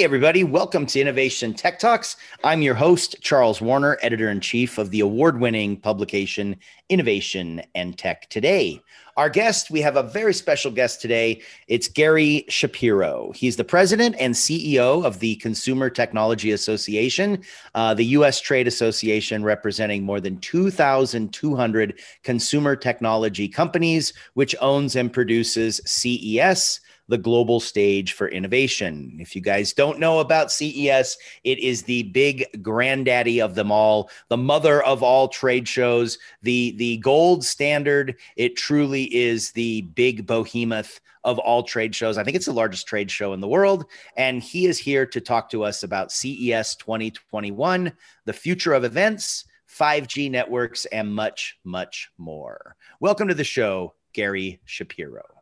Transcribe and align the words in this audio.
Hey, 0.00 0.04
everybody, 0.04 0.44
welcome 0.44 0.86
to 0.86 0.98
Innovation 0.98 1.52
Tech 1.52 1.78
Talks. 1.78 2.16
I'm 2.42 2.62
your 2.62 2.74
host, 2.74 3.16
Charles 3.20 3.60
Warner, 3.60 3.98
editor 4.00 4.30
in 4.30 4.40
chief 4.40 4.78
of 4.78 4.88
the 4.88 5.00
award 5.00 5.38
winning 5.38 5.76
publication 5.76 6.56
Innovation 6.88 7.60
and 7.74 7.98
Tech 7.98 8.26
Today. 8.30 8.82
Our 9.18 9.28
guest, 9.28 9.70
we 9.70 9.82
have 9.82 9.96
a 9.96 10.02
very 10.02 10.32
special 10.32 10.70
guest 10.70 11.02
today. 11.02 11.42
It's 11.68 11.86
Gary 11.86 12.46
Shapiro. 12.48 13.32
He's 13.32 13.56
the 13.56 13.64
president 13.64 14.16
and 14.18 14.32
CEO 14.32 15.04
of 15.04 15.18
the 15.18 15.36
Consumer 15.36 15.90
Technology 15.90 16.52
Association, 16.52 17.42
uh, 17.74 17.92
the 17.92 18.06
U.S. 18.06 18.40
Trade 18.40 18.68
Association, 18.68 19.44
representing 19.44 20.02
more 20.02 20.18
than 20.18 20.38
2,200 20.38 22.00
consumer 22.22 22.74
technology 22.74 23.48
companies, 23.48 24.14
which 24.32 24.56
owns 24.62 24.96
and 24.96 25.12
produces 25.12 25.82
CES 25.84 26.80
the 27.10 27.18
global 27.18 27.58
stage 27.58 28.12
for 28.12 28.28
innovation. 28.28 29.18
If 29.20 29.34
you 29.34 29.42
guys 29.42 29.72
don't 29.72 29.98
know 29.98 30.20
about 30.20 30.52
CES, 30.52 31.18
it 31.42 31.58
is 31.58 31.82
the 31.82 32.04
big 32.04 32.62
granddaddy 32.62 33.40
of 33.40 33.56
them 33.56 33.72
all, 33.72 34.10
the 34.28 34.36
mother 34.36 34.82
of 34.84 35.02
all 35.02 35.28
trade 35.28 35.66
shows, 35.66 36.18
the 36.42 36.74
the 36.76 36.98
gold 36.98 37.44
standard. 37.44 38.16
It 38.36 38.56
truly 38.56 39.12
is 39.14 39.50
the 39.50 39.82
big 39.82 40.24
behemoth 40.24 41.00
of 41.24 41.38
all 41.40 41.64
trade 41.64 41.94
shows. 41.94 42.16
I 42.16 42.24
think 42.24 42.36
it's 42.36 42.46
the 42.46 42.52
largest 42.52 42.86
trade 42.86 43.10
show 43.10 43.32
in 43.32 43.40
the 43.40 43.48
world. 43.48 43.86
And 44.16 44.42
he 44.42 44.66
is 44.66 44.78
here 44.78 45.04
to 45.06 45.20
talk 45.20 45.50
to 45.50 45.64
us 45.64 45.82
about 45.82 46.12
CES 46.12 46.76
2021, 46.76 47.92
the 48.24 48.32
future 48.32 48.72
of 48.72 48.84
events, 48.84 49.44
5G 49.68 50.30
networks, 50.30 50.86
and 50.86 51.12
much, 51.12 51.58
much 51.64 52.10
more. 52.16 52.76
Welcome 53.00 53.28
to 53.28 53.34
the 53.34 53.44
show, 53.44 53.94
Gary 54.12 54.60
Shapiro. 54.64 55.39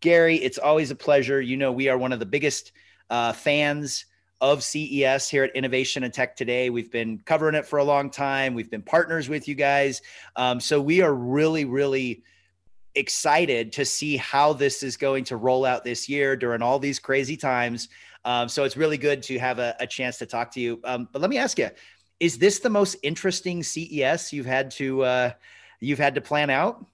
Gary, 0.00 0.36
it's 0.36 0.58
always 0.58 0.90
a 0.90 0.94
pleasure. 0.94 1.40
You 1.40 1.56
know, 1.56 1.72
we 1.72 1.88
are 1.88 1.98
one 1.98 2.12
of 2.12 2.18
the 2.18 2.26
biggest 2.26 2.72
uh, 3.10 3.32
fans 3.32 4.04
of 4.40 4.62
CES 4.62 5.28
here 5.28 5.44
at 5.44 5.56
Innovation 5.56 6.04
and 6.04 6.14
Tech 6.14 6.36
Today. 6.36 6.70
We've 6.70 6.90
been 6.90 7.18
covering 7.24 7.56
it 7.56 7.66
for 7.66 7.78
a 7.78 7.84
long 7.84 8.10
time. 8.10 8.54
We've 8.54 8.70
been 8.70 8.82
partners 8.82 9.28
with 9.28 9.48
you 9.48 9.54
guys. 9.54 10.00
Um, 10.36 10.60
so 10.60 10.80
we 10.80 11.02
are 11.02 11.12
really, 11.12 11.64
really 11.64 12.22
excited 12.94 13.72
to 13.72 13.84
see 13.84 14.16
how 14.16 14.52
this 14.52 14.82
is 14.82 14.96
going 14.96 15.24
to 15.24 15.36
roll 15.36 15.64
out 15.64 15.84
this 15.84 16.08
year 16.08 16.36
during 16.36 16.62
all 16.62 16.78
these 16.78 16.98
crazy 16.98 17.36
times. 17.36 17.88
Um, 18.24 18.48
so 18.48 18.64
it's 18.64 18.76
really 18.76 18.98
good 18.98 19.22
to 19.24 19.38
have 19.38 19.58
a, 19.58 19.74
a 19.80 19.86
chance 19.86 20.18
to 20.18 20.26
talk 20.26 20.52
to 20.52 20.60
you. 20.60 20.80
Um, 20.84 21.08
but 21.12 21.20
let 21.20 21.30
me 21.30 21.38
ask 21.38 21.58
you: 21.58 21.70
Is 22.20 22.38
this 22.38 22.60
the 22.60 22.70
most 22.70 22.96
interesting 23.02 23.62
CES 23.62 24.32
you've 24.32 24.46
had 24.46 24.70
to 24.72 25.02
uh, 25.02 25.30
you've 25.80 25.98
had 25.98 26.14
to 26.14 26.20
plan 26.20 26.50
out? 26.50 26.84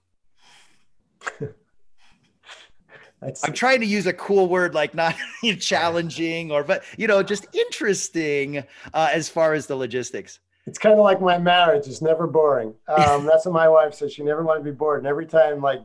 I'm 3.43 3.53
trying 3.53 3.79
to 3.79 3.85
use 3.85 4.05
a 4.07 4.13
cool 4.13 4.47
word 4.47 4.73
like 4.73 4.93
not 4.93 5.15
challenging 5.59 6.51
or, 6.51 6.63
but 6.63 6.83
you 6.97 7.07
know, 7.07 7.23
just 7.23 7.47
interesting 7.53 8.59
uh, 8.93 9.09
as 9.11 9.29
far 9.29 9.53
as 9.53 9.67
the 9.67 9.75
logistics. 9.75 10.39
It's 10.67 10.79
kind 10.79 10.93
of 10.97 11.03
like 11.03 11.21
my 11.21 11.37
marriage; 11.37 11.87
it's 11.87 12.01
never 12.01 12.27
boring. 12.27 12.73
Um, 12.87 13.25
that's 13.25 13.45
what 13.45 13.53
my 13.53 13.67
wife 13.67 13.93
says. 13.93 14.13
She 14.13 14.23
never 14.23 14.43
wanted 14.43 14.63
to 14.63 14.71
be 14.71 14.75
bored, 14.75 14.99
and 14.99 15.07
every 15.07 15.25
time 15.25 15.61
like 15.61 15.81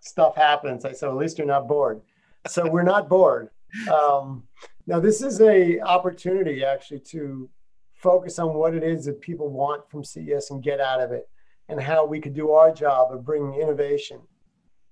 stuff 0.00 0.36
happens, 0.36 0.84
I 0.84 0.92
say, 0.92 1.06
"At 1.06 1.16
least 1.16 1.38
you're 1.38 1.46
not 1.46 1.66
bored." 1.66 2.00
So 2.46 2.68
we're 2.68 2.82
not 2.82 3.08
bored. 3.08 3.50
Um, 3.92 4.44
now, 4.86 5.00
this 5.00 5.22
is 5.22 5.40
a 5.40 5.80
opportunity 5.80 6.64
actually 6.64 7.00
to 7.10 7.48
focus 7.94 8.38
on 8.38 8.54
what 8.54 8.74
it 8.74 8.82
is 8.82 9.04
that 9.06 9.20
people 9.20 9.48
want 9.48 9.88
from 9.88 10.04
CES 10.04 10.50
and 10.50 10.62
get 10.62 10.80
out 10.80 11.00
of 11.00 11.12
it, 11.12 11.28
and 11.68 11.80
how 11.80 12.04
we 12.04 12.20
could 12.20 12.34
do 12.34 12.52
our 12.52 12.72
job 12.72 13.12
of 13.12 13.24
bringing 13.24 13.60
innovation 13.60 14.20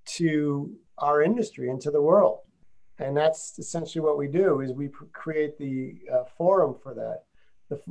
to 0.05 0.73
our 1.01 1.21
industry 1.21 1.69
into 1.69 1.91
the 1.91 2.01
world. 2.01 2.39
And 2.99 3.17
that's 3.17 3.57
essentially 3.57 4.01
what 4.01 4.17
we 4.17 4.27
do 4.27 4.61
is 4.61 4.71
we 4.71 4.89
create 5.11 5.57
the 5.57 5.95
uh, 6.11 6.23
forum 6.37 6.75
for 6.81 6.93
that. 6.93 7.23
The, 7.69 7.81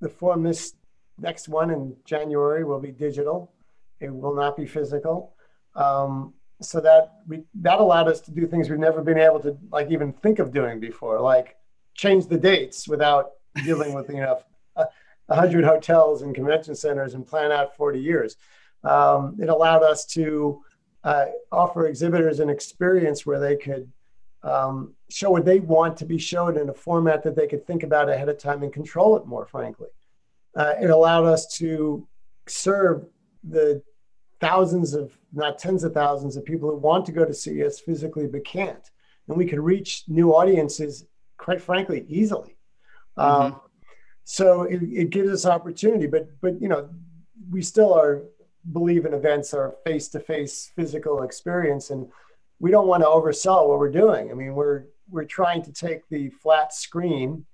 the 0.00 0.08
forum 0.08 0.42
this 0.42 0.74
next 1.18 1.48
one 1.48 1.70
in 1.70 1.96
January 2.04 2.64
will 2.64 2.80
be 2.80 2.90
digital. 2.90 3.52
It 4.00 4.14
will 4.14 4.34
not 4.34 4.56
be 4.56 4.66
physical. 4.66 5.34
Um, 5.74 6.34
so 6.60 6.80
that 6.80 7.14
we 7.26 7.42
that 7.54 7.80
allowed 7.80 8.08
us 8.08 8.20
to 8.20 8.30
do 8.30 8.46
things 8.46 8.70
we've 8.70 8.78
never 8.78 9.02
been 9.02 9.18
able 9.18 9.40
to 9.40 9.56
like 9.70 9.90
even 9.90 10.12
think 10.12 10.38
of 10.38 10.52
doing 10.52 10.78
before, 10.78 11.20
like 11.20 11.56
change 11.94 12.26
the 12.26 12.38
dates 12.38 12.86
without 12.86 13.32
dealing 13.64 13.94
with 13.94 14.08
you 14.08 14.20
know 14.20 14.40
hundred 15.30 15.64
hotels 15.64 16.22
and 16.22 16.34
convention 16.34 16.74
centers 16.74 17.14
and 17.14 17.26
plan 17.26 17.50
out 17.50 17.76
40 17.76 18.00
years. 18.00 18.36
Um, 18.84 19.38
it 19.40 19.48
allowed 19.48 19.82
us 19.82 20.04
to 20.06 20.62
uh, 21.04 21.26
offer 21.50 21.86
exhibitors 21.86 22.40
an 22.40 22.48
experience 22.48 23.26
where 23.26 23.40
they 23.40 23.56
could 23.56 23.90
um, 24.42 24.94
show 25.08 25.30
what 25.30 25.44
they 25.44 25.60
want 25.60 25.96
to 25.98 26.04
be 26.04 26.18
showed 26.18 26.56
in 26.56 26.68
a 26.68 26.74
format 26.74 27.22
that 27.22 27.36
they 27.36 27.46
could 27.46 27.66
think 27.66 27.82
about 27.82 28.08
ahead 28.08 28.28
of 28.28 28.38
time 28.38 28.62
and 28.62 28.72
control 28.72 29.16
it 29.16 29.26
more, 29.26 29.46
frankly. 29.46 29.88
Uh, 30.56 30.74
it 30.80 30.90
allowed 30.90 31.24
us 31.24 31.56
to 31.56 32.06
serve 32.46 33.06
the 33.44 33.82
thousands 34.40 34.94
of, 34.94 35.12
not 35.32 35.58
tens 35.58 35.84
of 35.84 35.94
thousands 35.94 36.36
of 36.36 36.44
people 36.44 36.70
who 36.70 36.76
want 36.76 37.06
to 37.06 37.12
go 37.12 37.24
to 37.24 37.32
CES 37.32 37.80
physically 37.80 38.26
but 38.26 38.44
can't. 38.44 38.90
And 39.28 39.36
we 39.36 39.46
could 39.46 39.60
reach 39.60 40.04
new 40.08 40.32
audiences, 40.32 41.06
quite 41.38 41.60
frankly, 41.60 42.04
easily. 42.08 42.56
Mm-hmm. 43.16 43.54
Um, 43.54 43.60
so 44.24 44.62
it, 44.62 44.82
it 44.82 45.10
gives 45.10 45.30
us 45.30 45.46
opportunity, 45.46 46.06
but 46.06 46.28
but 46.40 46.60
you 46.60 46.68
know, 46.68 46.88
we 47.50 47.62
still 47.62 47.92
are 47.92 48.22
believe 48.70 49.04
in 49.06 49.14
events 49.14 49.52
are 49.52 49.74
face-to-face 49.84 50.70
physical 50.76 51.22
experience 51.22 51.90
and 51.90 52.08
we 52.60 52.70
don't 52.70 52.86
want 52.86 53.02
to 53.02 53.06
oversell 53.08 53.68
what 53.68 53.78
we're 53.78 53.90
doing 53.90 54.30
i 54.30 54.34
mean 54.34 54.54
we're 54.54 54.84
we're 55.10 55.24
trying 55.24 55.62
to 55.62 55.72
take 55.72 56.08
the 56.08 56.30
flat 56.30 56.72
screen 56.72 57.44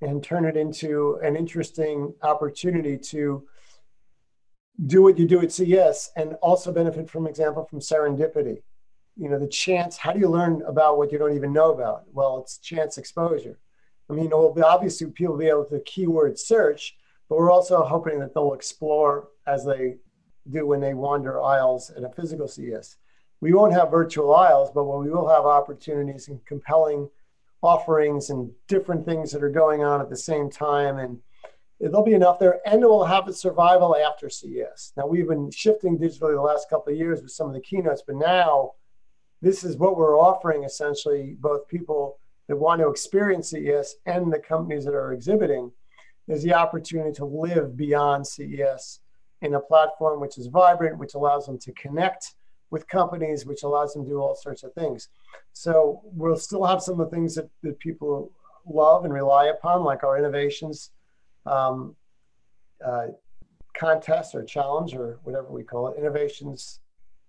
and 0.00 0.22
turn 0.22 0.44
it 0.44 0.56
into 0.56 1.18
an 1.22 1.36
interesting 1.36 2.14
opportunity 2.22 2.96
to 2.96 3.46
do 4.86 5.02
what 5.02 5.18
you 5.18 5.26
do 5.26 5.40
at 5.42 5.52
CES 5.52 6.10
and 6.16 6.34
also 6.40 6.72
benefit 6.72 7.10
from 7.10 7.26
example 7.26 7.64
from 7.64 7.80
serendipity. 7.80 8.62
You 9.16 9.28
know, 9.28 9.38
the 9.38 9.48
chance, 9.48 9.98
how 9.98 10.12
do 10.12 10.20
you 10.20 10.28
learn 10.28 10.62
about 10.66 10.96
what 10.96 11.12
you 11.12 11.18
don't 11.18 11.36
even 11.36 11.52
know 11.52 11.72
about? 11.72 12.04
Well, 12.12 12.38
it's 12.38 12.58
chance 12.58 12.96
exposure. 12.96 13.58
I 14.08 14.14
mean, 14.14 14.32
obviously 14.32 15.08
people 15.08 15.34
will 15.34 15.40
be 15.40 15.48
able 15.48 15.66
to 15.66 15.80
keyword 15.80 16.38
search, 16.38 16.96
but 17.28 17.36
we're 17.36 17.50
also 17.50 17.82
hoping 17.84 18.18
that 18.20 18.32
they'll 18.32 18.54
explore 18.54 19.28
as 19.46 19.64
they 19.64 19.96
do 20.48 20.66
when 20.66 20.80
they 20.80 20.94
wander 20.94 21.42
aisles 21.42 21.90
at 21.90 22.04
a 22.04 22.08
physical 22.10 22.48
CES. 22.48 22.96
We 23.40 23.52
won't 23.52 23.72
have 23.72 23.90
virtual 23.90 24.34
aisles, 24.34 24.70
but 24.74 24.84
we 24.84 25.10
will 25.10 25.28
have 25.28 25.44
opportunities 25.44 26.28
and 26.28 26.44
compelling 26.44 27.08
offerings 27.62 28.30
and 28.30 28.50
different 28.68 29.04
things 29.04 29.32
that 29.32 29.42
are 29.42 29.50
going 29.50 29.82
on 29.82 30.00
at 30.00 30.10
the 30.10 30.16
same 30.16 30.50
time. 30.50 30.98
And 30.98 31.18
there'll 31.78 32.04
be 32.04 32.14
enough 32.14 32.38
there, 32.38 32.60
and 32.66 32.80
we'll 32.80 33.04
have 33.04 33.28
a 33.28 33.32
survival 33.32 33.96
after 33.96 34.28
CES. 34.28 34.92
Now, 34.96 35.06
we've 35.06 35.28
been 35.28 35.50
shifting 35.50 35.98
digitally 35.98 36.34
the 36.34 36.40
last 36.40 36.68
couple 36.68 36.92
of 36.92 36.98
years 36.98 37.22
with 37.22 37.32
some 37.32 37.48
of 37.48 37.54
the 37.54 37.60
keynotes, 37.60 38.02
but 38.06 38.16
now 38.16 38.72
this 39.42 39.64
is 39.64 39.76
what 39.76 39.96
we're 39.96 40.18
offering 40.18 40.64
essentially 40.64 41.36
both 41.40 41.66
people 41.68 42.18
that 42.48 42.56
want 42.56 42.80
to 42.80 42.88
experience 42.88 43.50
CES 43.50 43.96
and 44.06 44.32
the 44.32 44.38
companies 44.38 44.84
that 44.84 44.94
are 44.94 45.12
exhibiting 45.12 45.72
is 46.28 46.42
the 46.42 46.52
opportunity 46.52 47.12
to 47.12 47.24
live 47.24 47.76
beyond 47.76 48.26
CES 48.26 49.00
in 49.42 49.54
a 49.54 49.60
platform 49.60 50.20
which 50.20 50.38
is 50.38 50.46
vibrant, 50.46 50.98
which 50.98 51.14
allows 51.14 51.46
them 51.46 51.58
to 51.58 51.72
connect 51.72 52.34
with 52.70 52.86
companies, 52.88 53.46
which 53.46 53.62
allows 53.62 53.94
them 53.94 54.04
to 54.04 54.10
do 54.10 54.20
all 54.20 54.34
sorts 54.34 54.62
of 54.62 54.72
things. 54.74 55.08
So 55.52 56.02
we'll 56.04 56.36
still 56.36 56.64
have 56.64 56.82
some 56.82 57.00
of 57.00 57.10
the 57.10 57.16
things 57.16 57.34
that, 57.34 57.48
that 57.62 57.78
people 57.78 58.32
love 58.66 59.04
and 59.04 59.12
rely 59.12 59.46
upon, 59.46 59.82
like 59.84 60.04
our 60.04 60.18
innovations 60.18 60.90
um, 61.46 61.96
uh, 62.84 63.08
contest 63.76 64.34
or 64.34 64.44
challenge 64.44 64.94
or 64.94 65.18
whatever 65.24 65.48
we 65.48 65.62
call 65.62 65.88
it, 65.88 65.98
innovations 65.98 66.80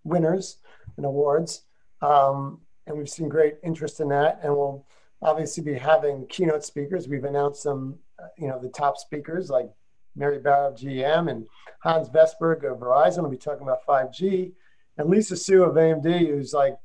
winners 0.04 0.58
and 0.98 1.06
awards. 1.06 1.64
Um, 2.02 2.60
and 2.88 2.98
we've 2.98 3.10
seen 3.10 3.30
great 3.30 3.56
interest 3.64 4.00
in 4.00 4.10
that. 4.10 4.40
And 4.44 4.54
we'll 4.54 4.86
obviously 5.22 5.64
be 5.64 5.76
having 5.76 6.28
keynote 6.28 6.66
speakers. 6.66 7.08
We've 7.08 7.24
announced 7.24 7.64
some, 7.64 7.98
uh, 8.22 8.28
you 8.38 8.48
know, 8.48 8.60
the 8.60 8.70
top 8.70 8.98
speakers 8.98 9.50
like 9.50 9.72
Mary 10.16 10.40
Barra 10.40 10.70
of 10.70 10.76
GM 10.76 11.30
and 11.30 11.48
Hans 11.84 12.10
Vestberg 12.10 12.70
of 12.70 12.80
Verizon 12.80 13.24
will 13.24 13.30
be 13.30 13.38
talking 13.38 13.64
about 13.64 13.86
5G. 13.86 14.54
And 14.98 15.10
Lisa 15.10 15.36
Su 15.36 15.64
of 15.64 15.76
AMD, 15.76 16.28
who's 16.28 16.54
like 16.54 16.76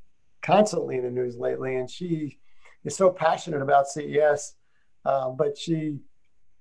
constantly 0.42 0.96
in 0.96 1.04
the 1.04 1.10
news 1.10 1.36
lately, 1.36 1.76
and 1.76 1.90
she 1.90 2.38
is 2.84 2.96
so 2.96 3.10
passionate 3.10 3.62
about 3.62 3.88
CES, 3.88 4.54
uh, 5.04 5.30
but 5.30 5.58
she 5.58 5.98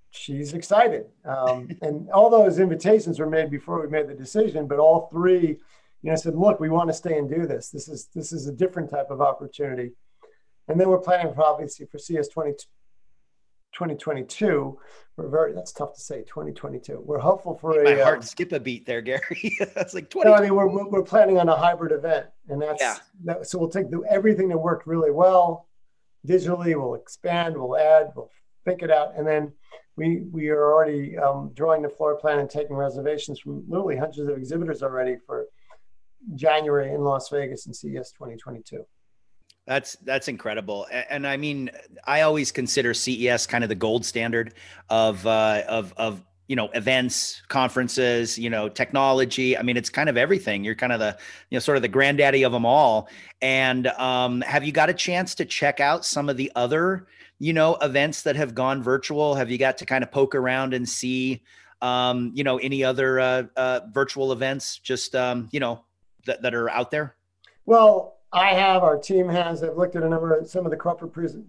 she's 0.10 0.54
excited. 0.54 1.06
Um, 1.24 1.70
and 1.82 2.10
all 2.12 2.30
those 2.30 2.60
invitations 2.60 3.20
were 3.20 3.30
made 3.30 3.52
before 3.52 3.82
we 3.82 3.88
made 3.88 4.08
the 4.08 4.16
decision, 4.16 4.68
but 4.68 4.80
all 4.80 5.08
three, 5.12 5.60
you 6.02 6.10
know, 6.10 6.16
said, 6.16 6.36
look, 6.36 6.60
we 6.60 6.70
want 6.70 6.90
to 6.90 6.94
stay 6.94 7.18
and 7.18 7.30
do 7.30 7.46
this. 7.46 7.70
This 7.70 7.88
is 7.88 8.10
this 8.14 8.32
is 8.32 8.48
a 8.48 8.52
different 8.52 8.90
type 8.90 9.12
of 9.12 9.22
opportunity. 9.22 9.92
And 10.68 10.80
then 10.80 10.90
we're 10.90 11.00
planning 11.00 11.34
for 11.34 11.44
obviously 11.44 11.86
for 11.86 12.00
CS 12.00 12.28
20, 12.30 12.54
2022. 13.76 14.80
We're 15.18 15.30
very, 15.30 15.54
that's 15.54 15.72
tough 15.72 15.94
to 15.94 16.02
say, 16.02 16.24
2022. 16.24 17.02
We're 17.06 17.20
hopeful 17.20 17.58
for 17.58 17.72
My 17.84 17.92
a. 17.92 17.96
My 17.96 18.02
heart 18.02 18.18
um, 18.18 18.24
skip 18.24 18.52
a 18.52 18.60
beat 18.60 18.86
there, 18.86 19.02
Gary. 19.04 19.58
that's 19.76 19.94
like 19.94 20.10
20. 20.10 20.30
No, 20.30 20.36
I 20.36 20.42
mean, 20.42 20.56
we're, 20.56 20.68
we're 20.68 21.04
planning 21.04 21.38
on 21.38 21.48
a 21.48 21.56
hybrid 21.56 21.92
event. 21.92 22.26
And 22.50 22.62
that's, 22.62 22.82
yeah. 22.82 22.98
that, 23.26 23.48
so 23.48 23.60
we'll 23.60 23.70
take 23.70 23.92
the, 23.92 24.02
everything 24.10 24.50
that 24.50 24.58
worked 24.58 24.88
really 24.88 25.12
well 25.12 25.68
digitally. 26.28 26.76
We'll 26.76 26.96
expand, 26.96 27.56
we'll 27.56 27.78
add, 27.78 28.12
we'll 28.16 28.32
think 28.66 28.82
it 28.82 28.92
out, 28.92 29.14
and 29.16 29.26
then 29.26 29.54
we 29.96 30.24
we 30.32 30.50
are 30.50 30.74
already 30.74 31.18
um, 31.18 31.52
drawing 31.54 31.82
the 31.82 31.90
floor 31.90 32.16
plan 32.16 32.40
and 32.40 32.50
taking 32.50 32.76
reservations 32.76 33.40
from 33.40 33.64
literally 33.68 33.96
hundreds 33.96 34.28
of 34.30 34.38
exhibitors 34.38 34.84
already 34.84 35.16
for 35.26 35.46
January 36.34 36.94
in 36.94 37.02
Las 37.02 37.30
Vegas 37.30 37.66
and 37.68 37.76
CES 37.76 38.12
2022. 38.12 38.86
That's 39.68 39.96
that's 40.04 40.28
incredible, 40.28 40.86
and, 40.92 41.06
and, 41.10 41.28
I 41.28 41.38
mean, 41.38 41.72
I 42.06 42.22
always 42.22 42.52
consider 42.52 42.94
CES 42.94 43.48
kind 43.48 43.64
of 43.64 43.70
the 43.70 43.76
gold 43.76 44.06
standard 44.06 44.54
of 44.92 45.26
uh, 45.26 45.64
of 45.68 45.92
of 45.98 46.22
you 46.48 46.56
know 46.56 46.70
events, 46.74 47.42
conferences, 47.48 48.38
you 48.38 48.50
know, 48.50 48.70
technology. 48.70 49.58
I 49.58 49.64
mean, 49.64 49.78
it's 49.78 49.90
kind 49.90 50.10
of 50.10 50.18
everything. 50.18 50.64
You're 50.64 50.76
kind 50.76 50.92
of 50.92 51.00
the 51.00 51.18
you 51.50 51.56
know 51.56 51.60
sort 51.60 51.78
of 51.78 51.82
the 51.82 51.88
granddaddy 51.88 52.44
of 52.44 52.52
them 52.52 52.66
all. 52.66 53.10
And 53.42 53.88
um, 53.88 54.42
have 54.42 54.64
you 54.64 54.72
got 54.72 54.90
a 54.90 54.94
chance 54.94 55.34
to 55.36 55.46
check 55.46 55.80
out 55.80 56.06
some 56.06 56.30
of 56.30 56.38
the 56.38 56.52
other 56.56 57.08
you 57.40 57.54
know 57.54 57.76
events 57.82 58.22
that 58.24 58.36
have 58.36 58.54
gone 58.54 58.84
virtual? 58.84 59.36
Have 59.36 59.50
you 59.50 59.58
got 59.58 59.78
to 59.80 59.86
kind 59.86 60.04
of 60.04 60.12
poke 60.12 60.36
around 60.36 60.74
and 60.74 60.88
see 60.88 61.42
um, 61.82 62.32
you 62.36 62.44
know 62.44 62.58
any 62.58 62.84
other 62.84 63.20
uh, 63.20 63.44
uh, 63.56 63.80
virtual 63.92 64.32
events? 64.32 64.78
Just 64.78 65.16
um, 65.16 65.50
you 65.52 65.60
know 65.60 65.84
that 66.28 66.44
that 66.44 66.54
are 66.54 66.70
out 66.70 66.92
there. 66.92 67.16
Well, 67.66 68.15
I 68.36 68.54
have, 68.54 68.84
our 68.84 68.98
team 68.98 69.30
has, 69.30 69.64
I've 69.64 69.78
looked 69.78 69.96
at 69.96 70.04
a 70.04 70.10
number 70.10 70.34
of 70.34 70.50
some 70.50 70.66
of 70.66 70.72
the 70.72 70.78
corporate 70.78 71.14
pre- 71.14 71.44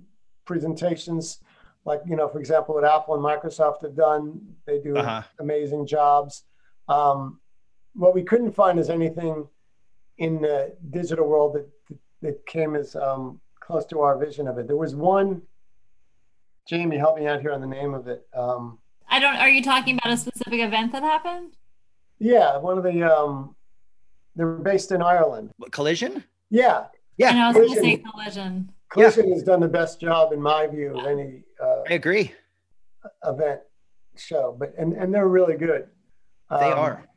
presentations, 0.44 1.40
like, 1.84 2.00
you 2.06 2.14
know, 2.14 2.28
for 2.28 2.38
example, 2.38 2.76
what 2.76 2.84
Apple 2.84 3.14
and 3.14 3.24
Microsoft 3.24 3.82
have 3.82 3.96
done. 3.96 4.40
They 4.66 4.78
do 4.78 4.96
uh-huh. 4.96 5.22
amazing 5.40 5.86
jobs. 5.86 6.44
Um, 6.88 7.40
what 7.94 8.14
we 8.14 8.22
couldn't 8.22 8.52
find 8.52 8.78
is 8.78 8.88
anything 8.88 9.48
in 10.18 10.40
the 10.40 10.76
digital 10.90 11.26
world 11.26 11.56
that, 11.56 11.98
that 12.22 12.46
came 12.46 12.76
as 12.76 12.94
um, 12.94 13.40
close 13.58 13.84
to 13.86 14.00
our 14.00 14.16
vision 14.16 14.46
of 14.46 14.56
it. 14.58 14.68
There 14.68 14.76
was 14.76 14.94
one, 14.94 15.42
Jamie, 16.68 16.98
help 16.98 17.18
me 17.18 17.26
out 17.26 17.40
here 17.40 17.52
on 17.52 17.60
the 17.60 17.66
name 17.66 17.94
of 17.94 18.06
it. 18.06 18.26
Um, 18.32 18.78
I 19.08 19.18
don't, 19.18 19.36
are 19.36 19.48
you 19.48 19.62
talking 19.62 19.98
about 19.98 20.12
a 20.12 20.16
specific 20.16 20.60
event 20.60 20.92
that 20.92 21.02
happened? 21.02 21.56
Yeah, 22.20 22.58
one 22.58 22.78
of 22.78 22.84
the, 22.84 23.02
um, 23.02 23.56
they're 24.36 24.52
based 24.52 24.92
in 24.92 25.02
Ireland. 25.02 25.50
Collision? 25.72 26.22
Yeah. 26.50 26.86
Yeah. 27.16 27.30
And 27.30 27.38
I 27.38 27.48
was 27.48 27.56
going 27.56 27.74
to 27.74 27.80
say 27.80 27.96
collision. 27.98 28.72
Collision 28.88 29.28
yeah. 29.28 29.34
has 29.34 29.42
done 29.42 29.60
the 29.60 29.68
best 29.68 30.00
job, 30.00 30.32
in 30.32 30.40
my 30.40 30.66
view, 30.66 30.98
of 30.98 31.06
any. 31.06 31.42
Uh, 31.60 31.82
I 31.88 31.94
agree. 31.94 32.32
Event 33.24 33.60
show, 34.16 34.56
but 34.58 34.74
and 34.78 34.92
and 34.92 35.12
they're 35.12 35.28
really 35.28 35.56
good. 35.56 35.88
They 36.50 36.56
um, 36.56 36.78
are. 36.78 37.08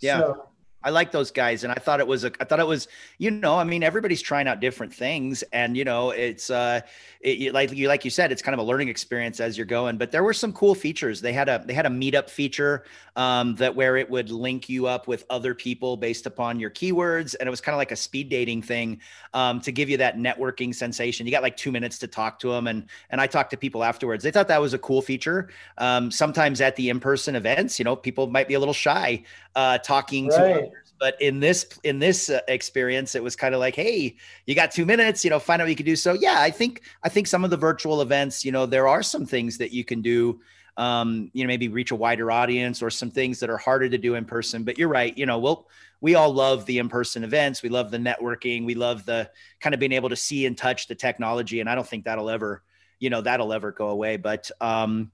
Yeah. 0.00 0.18
So, 0.18 0.48
I 0.84 0.90
like 0.90 1.12
those 1.12 1.30
guys, 1.30 1.64
and 1.64 1.72
I 1.72 1.76
thought 1.76 1.98
it 1.98 2.06
was 2.06 2.24
a. 2.24 2.32
I 2.40 2.44
thought 2.44 2.60
it 2.60 2.66
was, 2.66 2.88
you 3.16 3.30
know, 3.30 3.56
I 3.56 3.64
mean, 3.64 3.82
everybody's 3.82 4.20
trying 4.20 4.46
out 4.46 4.60
different 4.60 4.92
things, 4.92 5.42
and 5.52 5.76
you 5.76 5.84
know, 5.84 6.10
it's 6.10 6.50
uh, 6.50 6.82
it, 7.22 7.54
like 7.54 7.72
you 7.72 7.88
like 7.88 8.04
you 8.04 8.10
said, 8.10 8.30
it's 8.30 8.42
kind 8.42 8.52
of 8.52 8.60
a 8.60 8.68
learning 8.68 8.88
experience 8.88 9.40
as 9.40 9.56
you're 9.56 9.64
going. 9.64 9.96
But 9.96 10.12
there 10.12 10.22
were 10.22 10.34
some 10.34 10.52
cool 10.52 10.74
features. 10.74 11.22
They 11.22 11.32
had 11.32 11.48
a 11.48 11.64
they 11.64 11.72
had 11.72 11.86
a 11.86 11.90
meetup 11.90 12.28
feature 12.28 12.84
um, 13.16 13.54
that 13.56 13.74
where 13.74 13.96
it 13.96 14.10
would 14.10 14.30
link 14.30 14.68
you 14.68 14.86
up 14.86 15.08
with 15.08 15.24
other 15.30 15.54
people 15.54 15.96
based 15.96 16.26
upon 16.26 16.60
your 16.60 16.70
keywords, 16.70 17.34
and 17.40 17.46
it 17.46 17.50
was 17.50 17.62
kind 17.62 17.74
of 17.74 17.78
like 17.78 17.90
a 17.90 17.96
speed 17.96 18.28
dating 18.28 18.60
thing 18.60 19.00
um, 19.32 19.62
to 19.62 19.72
give 19.72 19.88
you 19.88 19.96
that 19.96 20.18
networking 20.18 20.74
sensation. 20.74 21.26
You 21.26 21.32
got 21.32 21.42
like 21.42 21.56
two 21.56 21.72
minutes 21.72 21.98
to 22.00 22.06
talk 22.06 22.38
to 22.40 22.50
them, 22.50 22.66
and 22.66 22.84
and 23.08 23.22
I 23.22 23.26
talked 23.26 23.50
to 23.52 23.56
people 23.56 23.82
afterwards. 23.82 24.22
They 24.22 24.30
thought 24.30 24.48
that 24.48 24.60
was 24.60 24.74
a 24.74 24.78
cool 24.78 25.00
feature. 25.00 25.48
Um, 25.78 26.10
sometimes 26.10 26.60
at 26.60 26.76
the 26.76 26.90
in 26.90 27.00
person 27.00 27.36
events, 27.36 27.78
you 27.78 27.86
know, 27.86 27.96
people 27.96 28.26
might 28.26 28.48
be 28.48 28.54
a 28.54 28.58
little 28.58 28.74
shy 28.74 29.24
uh, 29.54 29.78
talking 29.78 30.28
right. 30.28 30.70
to. 30.70 30.70
But 30.98 31.20
in 31.20 31.40
this 31.40 31.66
in 31.82 31.98
this 31.98 32.30
uh, 32.30 32.40
experience, 32.48 33.14
it 33.14 33.22
was 33.22 33.36
kind 33.36 33.54
of 33.54 33.60
like, 33.60 33.74
hey, 33.74 34.16
you 34.46 34.54
got 34.54 34.70
two 34.70 34.86
minutes, 34.86 35.24
you 35.24 35.30
know, 35.30 35.38
find 35.38 35.60
out 35.60 35.64
what 35.64 35.70
you 35.70 35.76
can 35.76 35.86
do. 35.86 35.96
So 35.96 36.14
yeah, 36.14 36.36
I 36.38 36.50
think 36.50 36.82
I 37.02 37.08
think 37.08 37.26
some 37.26 37.44
of 37.44 37.50
the 37.50 37.56
virtual 37.56 38.00
events, 38.00 38.44
you 38.44 38.52
know, 38.52 38.66
there 38.66 38.88
are 38.88 39.02
some 39.02 39.26
things 39.26 39.58
that 39.58 39.72
you 39.72 39.84
can 39.84 40.02
do. 40.02 40.40
Um, 40.76 41.30
you 41.32 41.44
know, 41.44 41.48
maybe 41.48 41.68
reach 41.68 41.92
a 41.92 41.96
wider 41.96 42.32
audience 42.32 42.82
or 42.82 42.90
some 42.90 43.08
things 43.08 43.38
that 43.38 43.48
are 43.48 43.56
harder 43.56 43.88
to 43.88 43.96
do 43.96 44.16
in 44.16 44.24
person. 44.24 44.64
But 44.64 44.76
you're 44.76 44.88
right. 44.88 45.16
You 45.16 45.24
know, 45.24 45.38
we'll 45.38 45.68
we 46.00 46.16
all 46.16 46.34
love 46.34 46.66
the 46.66 46.78
in-person 46.78 47.24
events. 47.24 47.62
We 47.62 47.70
love 47.70 47.90
the 47.90 47.96
networking. 47.96 48.66
We 48.66 48.74
love 48.74 49.06
the 49.06 49.30
kind 49.60 49.72
of 49.72 49.80
being 49.80 49.92
able 49.92 50.10
to 50.10 50.16
see 50.16 50.44
and 50.44 50.54
touch 50.58 50.86
the 50.86 50.94
technology. 50.94 51.60
And 51.60 51.70
I 51.70 51.74
don't 51.74 51.86
think 51.86 52.04
that'll 52.04 52.28
ever, 52.28 52.62
you 52.98 53.08
know, 53.08 53.22
that'll 53.22 53.54
ever 53.54 53.72
go 53.72 53.88
away. 53.88 54.18
But 54.18 54.50
um, 54.60 55.12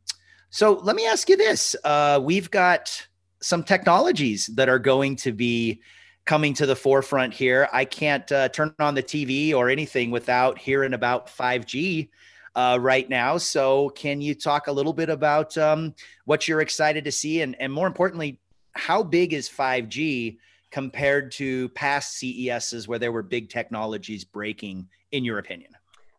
so 0.50 0.72
let 0.72 0.96
me 0.96 1.06
ask 1.06 1.28
you 1.28 1.36
this: 1.36 1.76
uh, 1.84 2.20
We've 2.20 2.50
got 2.50 3.06
some 3.42 3.64
technologies 3.64 4.46
that 4.54 4.68
are 4.68 4.78
going 4.78 5.16
to 5.16 5.32
be 5.32 5.80
coming 6.24 6.54
to 6.54 6.66
the 6.66 6.76
forefront 6.76 7.32
here. 7.34 7.68
I 7.72 7.84
can't 7.84 8.30
uh, 8.30 8.48
turn 8.50 8.74
on 8.78 8.94
the 8.94 9.02
TV 9.02 9.54
or 9.54 9.68
anything 9.68 10.10
without 10.10 10.58
hearing 10.58 10.94
about 10.94 11.28
5G 11.28 12.08
uh, 12.54 12.78
right 12.80 13.08
now. 13.08 13.38
So, 13.38 13.90
can 13.90 14.20
you 14.20 14.34
talk 14.34 14.66
a 14.66 14.72
little 14.72 14.92
bit 14.92 15.08
about 15.08 15.56
um, 15.56 15.94
what 16.24 16.46
you're 16.46 16.60
excited 16.60 17.04
to 17.04 17.12
see, 17.12 17.42
and, 17.42 17.56
and 17.60 17.72
more 17.72 17.86
importantly, 17.86 18.40
how 18.74 19.02
big 19.02 19.32
is 19.32 19.48
5G 19.48 20.38
compared 20.70 21.32
to 21.32 21.68
past 21.70 22.18
CESs 22.18 22.86
where 22.86 22.98
there 22.98 23.12
were 23.12 23.22
big 23.22 23.48
technologies 23.48 24.24
breaking, 24.24 24.88
in 25.12 25.24
your 25.24 25.38
opinion? 25.38 25.72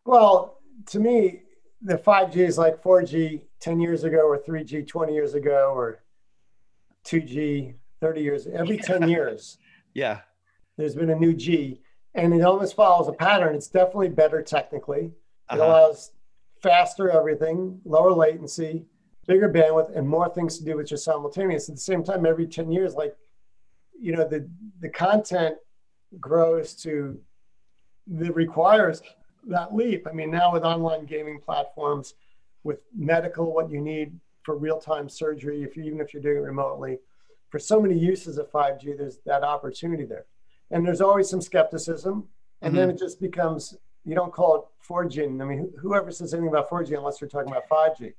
Well, 0.04 0.58
to 0.86 0.98
me, 0.98 1.42
the 1.80 1.96
5G 1.96 2.36
is 2.36 2.58
like 2.58 2.82
4G 2.82 3.42
10 3.60 3.80
years 3.80 4.04
ago, 4.04 4.26
or 4.26 4.38
3G 4.38 4.86
20 4.86 5.14
years 5.14 5.34
ago, 5.34 5.72
or 5.74 6.01
2G 7.06 7.74
30 8.00 8.20
years, 8.20 8.46
every 8.46 8.78
10 8.78 9.08
years. 9.08 9.58
Yeah. 9.94 10.20
There's 10.76 10.94
been 10.94 11.10
a 11.10 11.14
new 11.14 11.34
G 11.34 11.80
and 12.14 12.34
it 12.34 12.42
almost 12.42 12.74
follows 12.74 13.08
a 13.08 13.12
pattern. 13.12 13.54
It's 13.54 13.68
definitely 13.68 14.10
better 14.10 14.42
technically. 14.42 15.04
It 15.04 15.12
uh-huh. 15.48 15.64
allows 15.64 16.12
faster 16.62 17.10
everything, 17.10 17.80
lower 17.84 18.12
latency, 18.12 18.86
bigger 19.26 19.48
bandwidth, 19.48 19.96
and 19.96 20.08
more 20.08 20.28
things 20.28 20.58
to 20.58 20.64
do 20.64 20.76
with 20.76 20.90
your 20.90 20.98
simultaneous. 20.98 21.68
At 21.68 21.76
the 21.76 21.80
same 21.80 22.02
time, 22.04 22.26
every 22.26 22.46
10 22.46 22.70
years, 22.70 22.94
like, 22.94 23.16
you 23.98 24.12
know, 24.12 24.26
the, 24.26 24.48
the 24.80 24.88
content 24.88 25.56
grows 26.20 26.74
to, 26.82 27.18
that 28.08 28.34
requires 28.34 29.02
that 29.46 29.74
leap. 29.74 30.06
I 30.08 30.12
mean, 30.12 30.30
now 30.30 30.52
with 30.52 30.64
online 30.64 31.06
gaming 31.06 31.40
platforms, 31.40 32.14
with 32.64 32.80
medical, 32.96 33.52
what 33.52 33.70
you 33.70 33.80
need 33.80 34.18
for 34.42 34.56
real-time 34.56 35.08
surgery, 35.08 35.62
if 35.62 35.76
you, 35.76 35.84
even 35.84 36.00
if 36.00 36.12
you're 36.12 36.22
doing 36.22 36.38
it 36.38 36.40
remotely. 36.40 36.98
For 37.50 37.58
so 37.58 37.80
many 37.80 37.98
uses 37.98 38.38
of 38.38 38.50
5G, 38.50 38.96
there's 38.98 39.18
that 39.26 39.42
opportunity 39.42 40.04
there. 40.04 40.26
And 40.70 40.86
there's 40.86 41.00
always 41.00 41.28
some 41.28 41.40
skepticism. 41.40 42.28
And 42.60 42.70
mm-hmm. 42.70 42.76
then 42.76 42.90
it 42.90 42.98
just 42.98 43.20
becomes, 43.20 43.76
you 44.04 44.14
don't 44.14 44.32
call 44.32 44.56
it 44.56 44.62
4G. 44.88 45.40
I 45.40 45.44
mean, 45.44 45.72
whoever 45.80 46.10
says 46.10 46.32
anything 46.32 46.48
about 46.48 46.70
4G 46.70 46.96
unless 46.96 47.20
you're 47.20 47.30
talking 47.30 47.50
about 47.50 47.68
5G. 47.68 48.14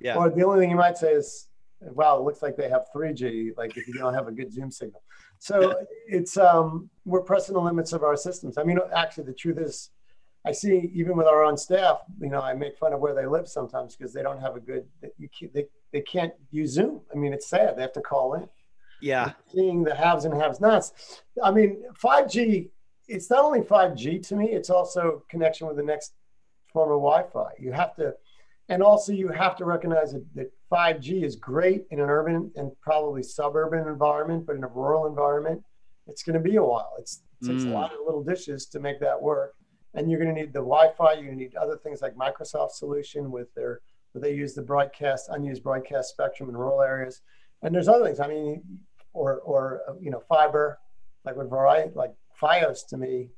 Yeah. 0.00 0.16
Or 0.16 0.30
the 0.30 0.44
only 0.44 0.60
thing 0.60 0.70
you 0.70 0.76
might 0.76 0.98
say 0.98 1.12
is, 1.12 1.48
wow, 1.80 2.18
it 2.18 2.22
looks 2.22 2.42
like 2.42 2.56
they 2.56 2.68
have 2.68 2.86
3G, 2.94 3.56
like 3.56 3.76
if 3.76 3.86
you 3.88 3.94
don't 3.94 4.14
have 4.14 4.28
a 4.28 4.32
good 4.32 4.52
Zoom 4.52 4.70
signal. 4.70 5.02
So 5.38 5.74
it's, 6.06 6.36
um, 6.36 6.90
we're 7.04 7.22
pressing 7.22 7.54
the 7.54 7.60
limits 7.60 7.92
of 7.92 8.02
our 8.02 8.16
systems. 8.16 8.58
I 8.58 8.64
mean, 8.64 8.78
actually, 8.94 9.24
the 9.24 9.34
truth 9.34 9.58
is, 9.58 9.90
I 10.46 10.52
see 10.52 10.90
even 10.94 11.16
with 11.16 11.26
our 11.26 11.42
own 11.42 11.56
staff, 11.56 12.00
you 12.20 12.28
know, 12.28 12.40
I 12.40 12.52
make 12.52 12.76
fun 12.76 12.92
of 12.92 13.00
where 13.00 13.14
they 13.14 13.26
live 13.26 13.48
sometimes 13.48 13.96
because 13.96 14.12
they 14.12 14.22
don't 14.22 14.40
have 14.40 14.56
a 14.56 14.60
good, 14.60 14.84
you 15.16 15.28
can't, 15.28 15.54
they, 15.54 15.66
they 15.92 16.02
can't 16.02 16.34
use 16.50 16.72
Zoom. 16.72 17.00
I 17.12 17.16
mean, 17.16 17.32
it's 17.32 17.46
sad. 17.46 17.76
They 17.76 17.82
have 17.82 17.94
to 17.94 18.02
call 18.02 18.34
in. 18.34 18.48
Yeah. 19.00 19.32
seeing 19.52 19.84
the 19.84 19.94
haves 19.94 20.24
and 20.24 20.34
haves 20.34 20.60
nots. 20.60 21.22
I 21.42 21.50
mean, 21.50 21.84
5G, 22.02 22.68
it's 23.08 23.30
not 23.30 23.44
only 23.44 23.60
5G 23.60 24.26
to 24.28 24.36
me, 24.36 24.50
it's 24.50 24.70
also 24.70 25.24
connection 25.28 25.66
with 25.66 25.76
the 25.76 25.82
next 25.82 26.12
form 26.72 26.90
of 26.90 27.00
Wi-Fi. 27.00 27.52
You 27.58 27.72
have 27.72 27.94
to, 27.96 28.14
and 28.68 28.82
also 28.82 29.12
you 29.12 29.28
have 29.28 29.56
to 29.56 29.64
recognize 29.64 30.12
that, 30.12 30.24
that 30.34 30.52
5G 30.70 31.22
is 31.22 31.36
great 31.36 31.84
in 31.90 32.00
an 32.00 32.08
urban 32.10 32.50
and 32.56 32.70
probably 32.82 33.22
suburban 33.22 33.88
environment, 33.88 34.46
but 34.46 34.56
in 34.56 34.64
a 34.64 34.68
rural 34.68 35.06
environment, 35.06 35.62
it's 36.06 36.22
going 36.22 36.34
to 36.34 36.40
be 36.40 36.56
a 36.56 36.62
while. 36.62 36.92
It's, 36.98 37.22
it 37.40 37.46
takes 37.46 37.64
mm. 37.64 37.70
a 37.70 37.74
lot 37.74 37.92
of 37.92 37.98
little 38.04 38.22
dishes 38.22 38.66
to 38.66 38.80
make 38.80 39.00
that 39.00 39.20
work 39.20 39.54
and 39.94 40.10
you're 40.10 40.20
going 40.20 40.34
to 40.34 40.40
need 40.40 40.52
the 40.52 40.60
Wi-Fi. 40.60 41.14
You're 41.14 41.24
going 41.24 41.38
to 41.38 41.44
need 41.44 41.54
other 41.54 41.76
things 41.76 42.02
like 42.02 42.14
Microsoft 42.16 42.72
solution 42.72 43.30
with 43.30 43.52
their 43.54 43.80
where 44.12 44.22
they 44.22 44.34
use 44.34 44.54
the 44.54 44.62
broadcast 44.62 45.28
unused 45.30 45.62
broadcast 45.62 46.10
spectrum 46.10 46.48
in 46.48 46.56
rural 46.56 46.82
areas, 46.82 47.22
and 47.62 47.74
there's 47.74 47.88
other 47.88 48.04
things. 48.04 48.20
I 48.20 48.28
mean, 48.28 48.62
or 49.12 49.40
or 49.40 49.80
you 50.00 50.10
know 50.10 50.22
fiber, 50.28 50.78
like 51.24 51.36
with 51.36 51.50
Verizon, 51.50 51.94
like 51.94 52.14
FiOS 52.40 52.86
to 52.88 52.96
me, 52.96 53.30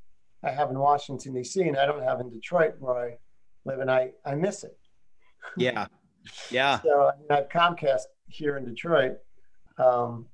I 0.43 0.51
have 0.51 0.71
in 0.71 0.79
Washington 0.79 1.35
D.C. 1.35 1.63
and 1.63 1.77
I 1.77 1.87
don't 1.87 2.03
have 2.03 2.21
in 2.21 2.31
Detroit 2.31 2.75
where 2.79 2.97
I 2.97 3.19
live, 3.65 3.81
and 3.81 3.91
I 3.91 4.13
I 4.25 4.35
miss 4.35 4.65
it. 4.65 4.77
Yeah, 5.57 5.87
yeah. 6.51 6.81
so 6.81 7.11
I, 7.13 7.17
mean, 7.19 7.27
I 7.31 7.37
have 7.37 7.49
Comcast 7.49 8.05
here 8.29 8.57
in 8.57 8.65
Detroit. 8.65 9.19
Um, 9.79 10.27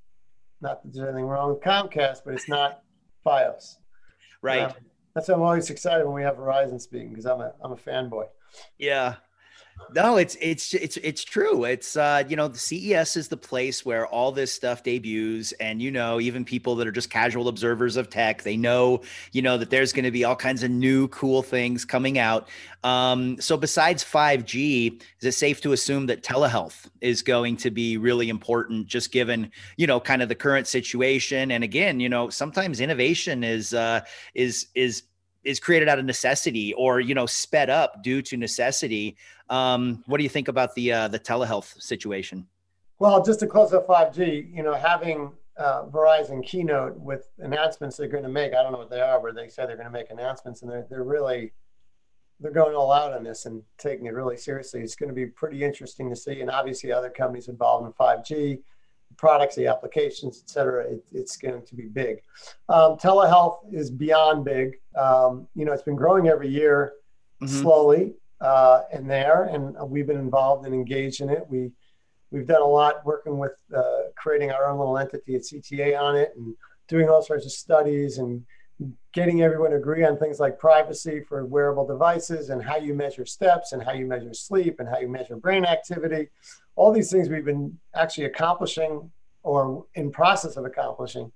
not 0.61 0.83
that 0.83 0.93
there's 0.93 1.09
anything 1.09 1.27
wrong 1.27 1.51
with 1.51 1.61
Comcast, 1.61 2.19
but 2.25 2.35
it's 2.35 2.49
not 2.49 2.83
FiOS. 3.27 3.77
Right. 4.41 4.63
Um, 4.63 4.73
that's 5.15 5.29
why 5.29 5.35
I'm 5.35 5.43
always 5.43 5.71
excited 5.71 6.05
when 6.05 6.15
we 6.15 6.23
have 6.23 6.37
Verizon 6.37 6.81
speaking 6.81 7.11
because 7.11 7.27
I'm 7.27 7.41
a 7.41 7.53
I'm 7.63 7.73
a 7.73 7.77
fanboy. 7.77 8.27
Yeah. 8.79 9.17
No, 9.95 10.17
it's 10.17 10.37
it's 10.41 10.75
it's 10.75 10.97
it's 10.99 11.23
true. 11.23 11.65
It's 11.65 11.97
uh, 11.97 12.25
you 12.29 12.37
know, 12.37 12.49
the 12.49 12.59
CES 12.59 13.17
is 13.17 13.29
the 13.29 13.37
place 13.37 13.85
where 13.85 14.07
all 14.07 14.33
this 14.33 14.53
stuff 14.53 14.83
debuts, 14.83 15.53
and 15.53 15.83
you 15.83 15.91
know, 15.91 16.21
even 16.21 16.45
people 16.45 16.77
that 16.77 16.87
are 16.87 16.93
just 16.93 17.11
casual 17.11 17.49
observers 17.49 17.97
of 17.97 18.09
tech, 18.09 18.43
they 18.43 18.57
know, 18.57 19.03
you 19.33 19.43
know, 19.43 19.59
that 19.59 19.71
there's 19.71 19.93
going 19.93 20.05
to 20.05 20.11
be 20.11 20.25
all 20.25 20.37
kinds 20.37 20.63
of 20.63 20.71
new 20.71 21.09
cool 21.09 21.43
things 21.43 21.85
coming 21.85 22.19
out. 22.19 22.49
Um, 22.85 23.41
so 23.41 23.57
besides 23.57 24.03
5G, 24.03 25.01
is 25.21 25.27
it 25.27 25.33
safe 25.33 25.61
to 25.61 25.73
assume 25.73 26.07
that 26.07 26.23
telehealth 26.23 26.89
is 27.01 27.23
going 27.23 27.57
to 27.59 27.71
be 27.71 27.97
really 27.97 28.29
important, 28.29 28.87
just 28.87 29.13
given 29.13 29.51
you 29.77 29.87
know, 29.87 30.01
kind 30.01 30.23
of 30.23 30.29
the 30.29 30.35
current 30.35 30.67
situation? 30.67 31.51
And 31.51 31.63
again, 31.63 32.01
you 32.01 32.09
know, 32.09 32.31
sometimes 32.31 32.81
innovation 32.81 33.45
is 33.45 33.75
uh, 33.75 34.01
is 34.35 34.69
is 34.75 35.03
is 35.45 35.61
created 35.61 35.89
out 35.89 35.99
of 35.99 36.05
necessity 36.05 36.73
or 36.75 37.01
you 37.01 37.15
know 37.15 37.27
sped 37.27 37.71
up 37.71 38.03
due 38.03 38.23
to 38.23 38.37
necessity. 38.37 39.17
Um, 39.51 40.03
what 40.07 40.19
do 40.19 40.25
you 40.25 40.31
think 40.31 40.49
about 40.49 40.75
the 40.75 40.93
uh, 40.93 41.09
the 41.09 41.19
telehealth 41.19 41.81
situation? 41.81 42.47
Well, 42.99 43.25
just 43.25 43.41
to 43.41 43.47
close 43.47 43.73
up 43.73 43.89
5G, 43.89 44.55
you 44.55 44.63
know, 44.63 44.75
having 44.75 45.33
uh, 45.57 45.87
Verizon 45.87 46.45
keynote 46.45 46.97
with 46.97 47.29
announcements 47.39 47.97
they're 47.97 48.07
going 48.07 48.23
to 48.23 48.29
make. 48.29 48.55
I 48.55 48.63
don't 48.63 48.71
know 48.71 48.79
what 48.79 48.91
they 48.91 49.01
are, 49.01 49.21
but 49.21 49.35
they 49.35 49.49
say 49.49 49.67
they're 49.67 49.77
going 49.77 49.87
to 49.87 49.93
make 49.93 50.11
announcements, 50.11 50.63
and 50.63 50.71
they're 50.71 50.87
they're 50.89 51.05
really 51.05 51.53
they're 52.41 52.51
going 52.51 52.75
all 52.75 52.93
out 52.93 53.13
on 53.13 53.23
this 53.23 53.47
and 53.47 53.63
taking 53.79 54.07
it 54.07 54.15
really 54.15 54.37
seriously. 54.37 54.81
It's 54.81 54.97
going 54.97 55.09
to 55.09 55.15
be 55.15 55.27
pretty 55.27 55.63
interesting 55.63 56.11
to 56.11 56.17
see, 56.17 56.41
and 56.41 56.51
obviously 56.51 56.93
other 56.93 57.11
companies 57.11 57.49
involved 57.49 57.87
in 57.87 57.93
5G 57.93 58.61
products, 59.23 59.55
the 59.55 59.69
applications, 59.69 60.43
et 60.43 60.51
cetera, 60.51 60.83
it, 60.83 61.05
it's 61.13 61.37
going 61.37 61.65
to 61.65 61.75
be 61.77 61.85
big. 61.85 62.17
Um, 62.69 62.97
telehealth 62.97 63.59
is 63.73 63.89
beyond 63.89 64.45
big. 64.45 64.81
Um, 64.99 65.47
you 65.55 65.65
know, 65.65 65.73
it's 65.73 65.85
been 65.85 65.95
growing 65.95 66.27
every 66.27 66.49
year 66.49 66.95
mm-hmm. 67.41 67.47
slowly 67.47 68.15
uh, 68.41 68.81
and 68.93 69.09
there, 69.09 69.45
and 69.45 69.77
we've 69.89 70.09
been 70.09 70.19
involved 70.19 70.67
and 70.67 70.75
engaged 70.75 71.21
in 71.21 71.31
it. 71.31 71.47
We 71.49 71.71
we've 72.33 72.49
done 72.49 72.63
a 72.63 72.67
lot 72.67 73.07
working 73.07 73.39
with 73.39 73.53
uh, 73.73 74.11
creating 74.17 74.51
our 74.51 74.67
own 74.69 74.81
little 74.81 74.99
entity 74.99 75.37
at 75.37 75.43
CTA 75.43 75.97
on 75.97 76.17
it 76.17 76.33
and 76.37 76.57
doing 76.89 77.09
all 77.09 77.23
sorts 77.23 77.47
of 77.47 77.53
studies 77.53 78.19
and 78.19 78.45
getting 79.13 79.43
everyone 79.43 79.71
to 79.71 79.77
agree 79.77 80.05
on 80.05 80.19
things 80.19 80.41
like 80.41 80.59
privacy 80.59 81.21
for 81.29 81.45
wearable 81.45 81.87
devices 81.87 82.51
and 82.51 82.61
how 82.61 82.77
you 82.77 82.93
measure 82.93 83.25
steps 83.25 83.71
and 83.71 83.85
how 83.85 83.93
you 83.93 84.05
measure 84.05 84.35
sleep 84.35 84.81
and 84.81 84.89
how 84.89 84.99
you 84.99 85.09
measure 85.09 85.37
brain 85.37 85.65
activity 85.65 86.29
all 86.77 86.93
these 86.93 87.11
things 87.11 87.29
we've 87.29 87.45
been 87.45 87.79
actually 87.95 88.25
accomplishing 88.25 89.11
or 89.43 89.87
in 89.95 90.11
process 90.11 90.57
of 90.57 90.65
accomplishing. 90.65 91.31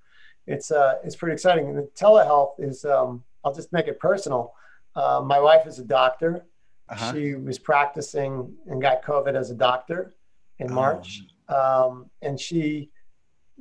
It's 0.47 0.71
uh, 0.71 0.97
it's 1.05 1.16
pretty 1.16 1.35
exciting. 1.35 1.69
And 1.69 1.76
the 1.76 1.90
telehealth 1.99 2.55
is 2.59 2.85
um, 2.85 3.25
I'll 3.45 3.55
just 3.55 3.73
make 3.73 3.88
it 3.88 3.99
personal. 3.99 4.55
Uh, 4.95 5.23
my 5.25 5.40
wife 5.40 5.66
is 5.66 5.78
a 5.78 5.85
doctor. 5.85 6.47
Uh-huh. 6.88 7.12
She 7.12 7.35
was 7.35 7.59
practicing 7.59 8.55
and 8.66 8.81
got 8.81 9.02
COVID 9.02 9.35
as 9.35 9.50
a 9.50 9.55
doctor 9.55 10.14
in 10.59 10.71
oh. 10.71 10.75
March, 10.75 11.23
oh. 11.49 11.88
um, 11.88 12.11
and 12.23 12.38
she 12.38 12.90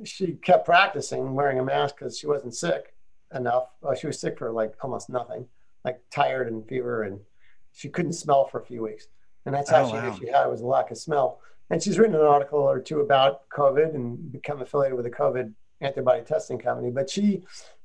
she 0.04 0.32
kept 0.34 0.64
practicing 0.64 1.34
wearing 1.34 1.58
a 1.58 1.64
mask 1.64 1.96
because 1.98 2.18
she 2.18 2.26
wasn't 2.26 2.54
sick 2.54 2.94
enough. 3.34 3.68
Well, 3.80 3.94
she 3.94 4.06
was 4.06 4.20
sick 4.20 4.38
for 4.38 4.52
like 4.52 4.74
almost 4.82 5.10
nothing, 5.10 5.46
like 5.84 6.00
tired 6.10 6.48
and 6.48 6.66
fever, 6.68 7.02
and 7.02 7.18
she 7.72 7.88
couldn't 7.88 8.12
smell 8.12 8.46
for 8.46 8.60
a 8.60 8.64
few 8.64 8.82
weeks. 8.82 9.08
And 9.44 9.54
that's 9.54 9.70
how 9.70 9.84
oh, 9.84 9.88
she 9.88 9.94
wow. 9.94 10.10
knew 10.10 10.18
she 10.18 10.26
had 10.28 10.46
it 10.46 10.50
was 10.50 10.60
a 10.60 10.66
lack 10.66 10.90
of 10.90 10.98
smell 10.98 11.40
and 11.70 11.82
she's 11.82 11.98
written 11.98 12.14
an 12.14 12.22
article 12.22 12.60
or 12.60 12.80
two 12.80 13.00
about 13.00 13.48
COVID 13.48 13.94
and 13.94 14.30
become 14.30 14.60
affiliated 14.62 14.96
with 14.96 15.06
a 15.06 15.10
COVID 15.10 15.52
antibody 15.80 16.22
testing 16.22 16.58
company. 16.58 16.90
But 16.90 17.10
she, 17.10 17.44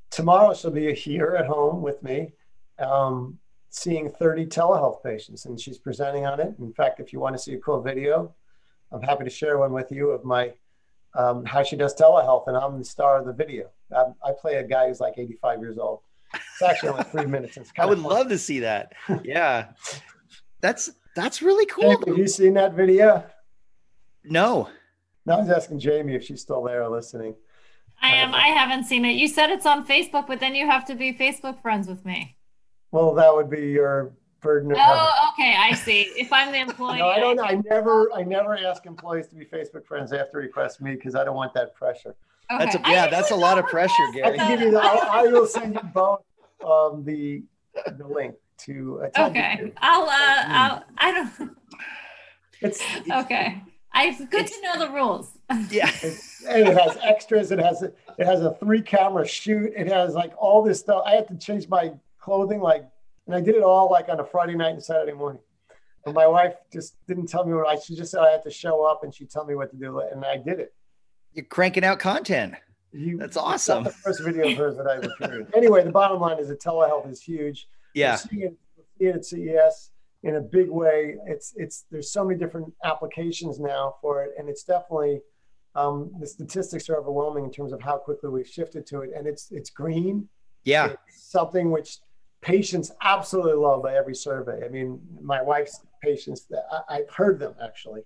tomorrow, 0.09 0.53
she'll 0.53 0.71
be 0.71 0.93
here 0.93 1.35
at 1.38 1.45
home 1.45 1.81
with 1.81 2.01
me, 2.03 2.33
um, 2.79 3.39
seeing 3.69 4.09
30 4.09 4.45
telehealth 4.47 5.03
patients, 5.03 5.45
and 5.45 5.59
she's 5.59 5.77
presenting 5.77 6.25
on 6.25 6.39
it. 6.39 6.55
In 6.59 6.73
fact, 6.73 7.00
if 7.00 7.11
you 7.11 7.19
want 7.19 7.35
to 7.35 7.41
see 7.41 7.53
a 7.53 7.59
cool 7.59 7.81
video, 7.81 8.33
I'm 8.91 9.01
happy 9.01 9.23
to 9.23 9.29
share 9.29 9.57
one 9.57 9.73
with 9.73 9.91
you 9.91 10.11
of 10.11 10.23
my 10.23 10.53
um, 11.13 11.43
how 11.43 11.61
she 11.61 11.75
does 11.75 11.93
telehealth, 11.93 12.47
and 12.47 12.55
I'm 12.55 12.77
the 12.77 12.85
star 12.85 13.17
of 13.17 13.25
the 13.25 13.33
video. 13.33 13.69
I, 13.93 14.05
I 14.23 14.31
play 14.39 14.55
a 14.55 14.63
guy 14.63 14.88
who's 14.88 15.01
like 15.01 15.15
85 15.17 15.59
years 15.59 15.77
old. 15.77 16.00
It's 16.33 16.61
actually 16.61 16.89
only 16.89 17.03
three 17.03 17.25
minutes. 17.27 17.57
I 17.77 17.85
would 17.85 18.00
love 18.00 18.29
to 18.29 18.38
see 18.38 18.59
that. 18.59 18.93
Yeah, 19.23 19.71
that's 20.61 20.91
that's 21.15 21.41
really 21.41 21.65
cool. 21.65 22.00
Have 22.07 22.17
you 22.17 22.27
seen 22.27 22.53
that 22.53 22.73
video? 22.73 23.25
No. 24.23 24.69
No, 25.25 25.35
I 25.35 25.39
was 25.39 25.49
asking 25.49 25.79
Jamie 25.79 26.15
if 26.15 26.23
she's 26.23 26.41
still 26.41 26.63
there 26.63 26.87
listening. 26.87 27.35
I 28.01 28.15
am. 28.15 28.33
I 28.33 28.47
haven't 28.47 28.85
seen 28.85 29.05
it. 29.05 29.11
You 29.11 29.27
said 29.27 29.51
it's 29.51 29.65
on 29.65 29.85
Facebook, 29.85 30.25
but 30.27 30.39
then 30.39 30.55
you 30.55 30.65
have 30.65 30.85
to 30.85 30.95
be 30.95 31.13
Facebook 31.13 31.61
friends 31.61 31.87
with 31.87 32.03
me. 32.03 32.35
Well, 32.91 33.13
that 33.13 33.33
would 33.33 33.49
be 33.49 33.67
your 33.67 34.13
burden. 34.41 34.71
Of 34.71 34.77
oh, 34.79 35.31
okay. 35.33 35.55
I 35.57 35.73
see. 35.73 36.01
If 36.15 36.33
I'm 36.33 36.51
the 36.51 36.59
employee. 36.59 36.97
no, 36.99 37.07
I 37.07 37.19
don't. 37.19 37.39
I 37.39 37.61
never. 37.69 38.11
I 38.13 38.23
never 38.23 38.57
ask 38.57 38.85
employees 38.87 39.27
to 39.27 39.35
be 39.35 39.45
Facebook 39.45 39.85
friends. 39.85 40.09
They 40.09 40.17
have 40.17 40.31
to 40.31 40.37
request 40.37 40.81
me 40.81 40.95
because 40.95 41.13
I 41.13 41.23
don't 41.23 41.35
want 41.35 41.53
that 41.53 41.75
pressure. 41.75 42.15
Okay. 42.51 42.65
That's 42.65 42.75
a, 42.75 42.81
yeah. 42.87 43.07
That's 43.07 43.31
a 43.31 43.35
lot 43.35 43.59
of 43.59 43.65
pressure, 43.65 43.93
Gary. 44.13 44.39
I, 44.39 44.47
give 44.49 44.61
you 44.61 44.71
the, 44.71 44.79
I, 44.79 45.21
I 45.21 45.27
will 45.27 45.45
send 45.45 45.75
you 45.75 45.81
both 45.93 46.23
um, 46.65 47.03
the 47.05 47.43
the 47.97 48.07
link 48.07 48.35
to. 48.59 49.03
Okay. 49.17 49.71
I'll. 49.77 50.03
Uh, 50.03 50.43
I'll. 50.47 50.83
I 50.97 51.11
don't. 51.11 51.57
It's, 52.61 52.81
it's 52.95 53.11
okay. 53.25 53.61
I 53.93 54.12
good 54.12 54.41
it's, 54.41 54.57
to 54.57 54.62
know 54.62 54.79
the 54.79 54.91
rules. 54.91 55.38
Yeah, 55.69 55.91
and 56.48 56.67
it 56.67 56.77
has 56.77 56.98
extras. 57.03 57.51
It 57.51 57.60
has 57.60 57.83
a, 57.83 57.91
it 58.17 58.25
has 58.25 58.41
a 58.41 58.53
three 58.53 58.81
camera 58.81 59.27
shoot. 59.27 59.74
It 59.75 59.88
has 59.88 60.13
like 60.13 60.33
all 60.38 60.63
this 60.63 60.79
stuff. 60.79 61.03
I 61.05 61.12
had 61.12 61.27
to 61.27 61.38
change 61.38 61.67
my 61.67 61.91
clothing 62.19 62.62
like, 62.62 62.86
and 63.27 63.36
I 63.36 63.41
did 63.41 63.55
it 63.55 63.63
all 63.63 63.91
like 63.91 64.07
on 64.07 64.19
a 64.21 64.24
Friday 64.24 64.55
night 64.55 64.71
and 64.71 64.83
Saturday 64.83 65.12
morning. 65.12 65.41
And 66.05 66.15
my 66.15 66.25
wife 66.25 66.55
just 66.71 66.95
didn't 67.05 67.27
tell 67.27 67.45
me 67.45 67.53
what 67.53 67.67
I. 67.67 67.77
She 67.79 67.98
just 67.98 68.12
said 68.12 68.21
I 68.21 68.31
had 68.31 68.43
to 68.43 68.50
show 68.50 68.86
up, 68.86 69.03
and 69.03 69.13
she'd 69.13 69.29
tell 69.29 69.45
me 69.45 69.55
what 69.55 69.71
to 69.71 69.77
do, 69.77 70.00
and 70.00 70.24
I 70.24 70.38
did 70.38 70.60
it. 70.62 70.74
You're 71.33 71.45
cranking 71.45 71.83
out 71.83 72.00
content. 72.00 72.55
You, 72.93 73.17
That's 73.17 73.38
awesome. 73.38 73.83
the 73.83 73.91
first 73.91 74.24
video 74.24 74.50
of 74.50 74.57
hers 74.57 74.77
that 74.77 74.88
I 74.88 74.98
ever 74.98 75.10
created. 75.17 75.48
Anyway, 75.53 75.83
the 75.83 75.91
bottom 75.91 76.19
line 76.19 76.39
is 76.39 76.48
that 76.48 76.62
telehealth 76.62 77.10
is 77.10 77.21
huge. 77.21 77.67
Yeah. 77.93 78.13
We're 78.13 78.17
seeing 78.17 78.41
it, 78.43 78.53
we're 78.77 78.83
seeing 78.98 79.10
it 79.10 79.60
at 79.60 79.69
CES 79.69 79.90
in 80.23 80.35
a 80.35 80.41
big 80.41 80.69
way. 80.69 81.15
It's 81.25 81.53
it's 81.55 81.85
there's 81.91 82.11
so 82.11 82.25
many 82.25 82.39
different 82.39 82.73
applications 82.83 83.59
now 83.59 83.95
for 84.01 84.23
it, 84.23 84.31
and 84.37 84.49
it's 84.49 84.63
definitely 84.63 85.21
um, 85.75 86.11
the 86.19 86.27
statistics 86.27 86.89
are 86.89 86.97
overwhelming 86.97 87.45
in 87.45 87.51
terms 87.51 87.73
of 87.73 87.81
how 87.81 87.97
quickly 87.97 88.29
we've 88.29 88.47
shifted 88.47 88.85
to 88.87 89.01
it, 89.01 89.11
and 89.15 89.27
it's 89.27 89.51
it's 89.51 89.69
green. 89.69 90.27
Yeah, 90.63 90.93
it's 91.07 91.31
something 91.31 91.71
which 91.71 91.97
patients 92.41 92.91
absolutely 93.01 93.53
love 93.53 93.83
by 93.83 93.95
every 93.95 94.15
survey. 94.15 94.65
I 94.65 94.69
mean, 94.69 94.99
my 95.21 95.41
wife's 95.41 95.79
patients, 96.01 96.47
I, 96.89 96.97
have 96.97 97.09
heard 97.09 97.39
them 97.39 97.53
actually, 97.63 98.01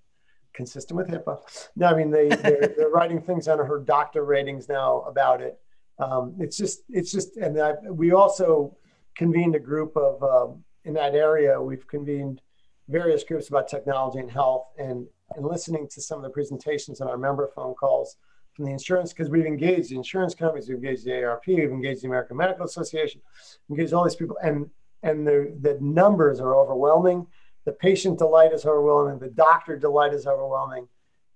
consistent 0.52 0.96
with 0.96 1.08
HIPAA. 1.08 1.38
No, 1.76 1.86
I 1.86 1.94
mean 1.94 2.10
they 2.10 2.28
they're, 2.42 2.74
they're 2.76 2.88
writing 2.88 3.20
things 3.20 3.48
under 3.48 3.64
her 3.64 3.80
doctor 3.80 4.24
ratings 4.24 4.68
now 4.68 5.00
about 5.02 5.40
it. 5.40 5.58
Um, 5.98 6.34
it's 6.38 6.56
just 6.56 6.80
it's 6.90 7.10
just, 7.10 7.36
and 7.36 7.60
I, 7.60 7.74
we 7.90 8.12
also 8.12 8.76
convened 9.16 9.54
a 9.54 9.60
group 9.60 9.96
of 9.96 10.22
um, 10.22 10.64
in 10.86 10.94
that 10.94 11.14
area, 11.14 11.60
we've 11.60 11.86
convened 11.86 12.40
various 12.88 13.24
groups 13.24 13.48
about 13.48 13.68
technology 13.68 14.20
and 14.20 14.30
health 14.30 14.66
and, 14.78 15.06
and 15.34 15.44
listening 15.44 15.88
to 15.88 16.00
some 16.00 16.18
of 16.18 16.22
the 16.22 16.30
presentations 16.30 17.00
and 17.00 17.10
our 17.10 17.18
member 17.18 17.46
phone 17.54 17.74
calls 17.74 18.16
from 18.54 18.64
the 18.64 18.72
insurance, 18.72 19.12
because 19.12 19.28
we've 19.28 19.44
engaged 19.44 19.90
the 19.90 19.96
insurance 19.96 20.34
companies, 20.34 20.68
we've 20.68 20.78
engaged 20.78 21.04
the 21.04 21.10
AARP, 21.10 21.46
we've 21.46 21.70
engaged 21.70 22.02
the 22.02 22.06
American 22.06 22.36
Medical 22.38 22.64
Association, 22.64 23.20
engaged 23.68 23.92
all 23.92 24.04
these 24.04 24.16
people, 24.16 24.38
and 24.42 24.70
and 25.02 25.26
the, 25.26 25.54
the 25.60 25.76
numbers 25.80 26.40
are 26.40 26.56
overwhelming. 26.56 27.26
The 27.66 27.72
patient 27.72 28.18
delight 28.18 28.52
is 28.52 28.64
overwhelming. 28.64 29.18
The 29.18 29.28
doctor 29.28 29.76
delight 29.76 30.14
is 30.14 30.26
overwhelming. 30.26 30.88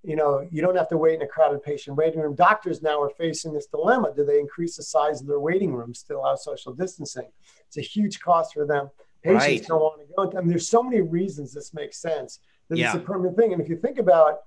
You 0.02 0.16
know, 0.16 0.49
you 0.50 0.62
don't 0.62 0.76
have 0.76 0.88
to 0.88 0.97
wait 0.97 1.16
in 1.16 1.23
a 1.23 1.26
crowded 1.26 1.62
patient 1.62 1.97
waiting 1.97 2.21
room. 2.21 2.35
Doctors 2.35 2.83
now 2.83 3.00
are 3.02 3.11
facing 3.11 3.52
this 3.52 3.66
dilemma. 3.66 4.12
Do 4.16 4.25
they 4.25 4.40
increase 4.40 4.76
the 4.76 4.83
size 4.83 5.21
of 5.21 5.26
their 5.26 5.38
waiting 5.40 5.75
rooms 5.75 6.02
to 6.04 6.16
allow 6.16 6.37
social 6.37 6.73
distancing? 6.73 7.28
It's 7.66 7.76
a 7.76 7.83
huge 7.83 8.21
cost 8.21 8.54
for 8.54 8.64
them. 8.64 8.90
Patients 9.23 9.45
right. 9.45 9.67
don't 9.67 9.81
want 9.81 10.00
to 10.00 10.15
go. 10.15 10.39
I 10.39 10.41
mean, 10.41 10.50
there's 10.50 10.69
so 10.69 10.83
many 10.83 11.00
reasons 11.00 11.53
this 11.53 11.75
makes 11.75 11.99
sense 11.99 12.41
that 12.69 12.79
yeah. 12.79 12.87
it's 12.87 12.97
a 12.97 13.00
permanent 13.00 13.37
thing. 13.37 13.53
And 13.53 13.61
if 13.61 13.69
you 13.69 13.77
think 13.77 13.99
about 13.99 14.41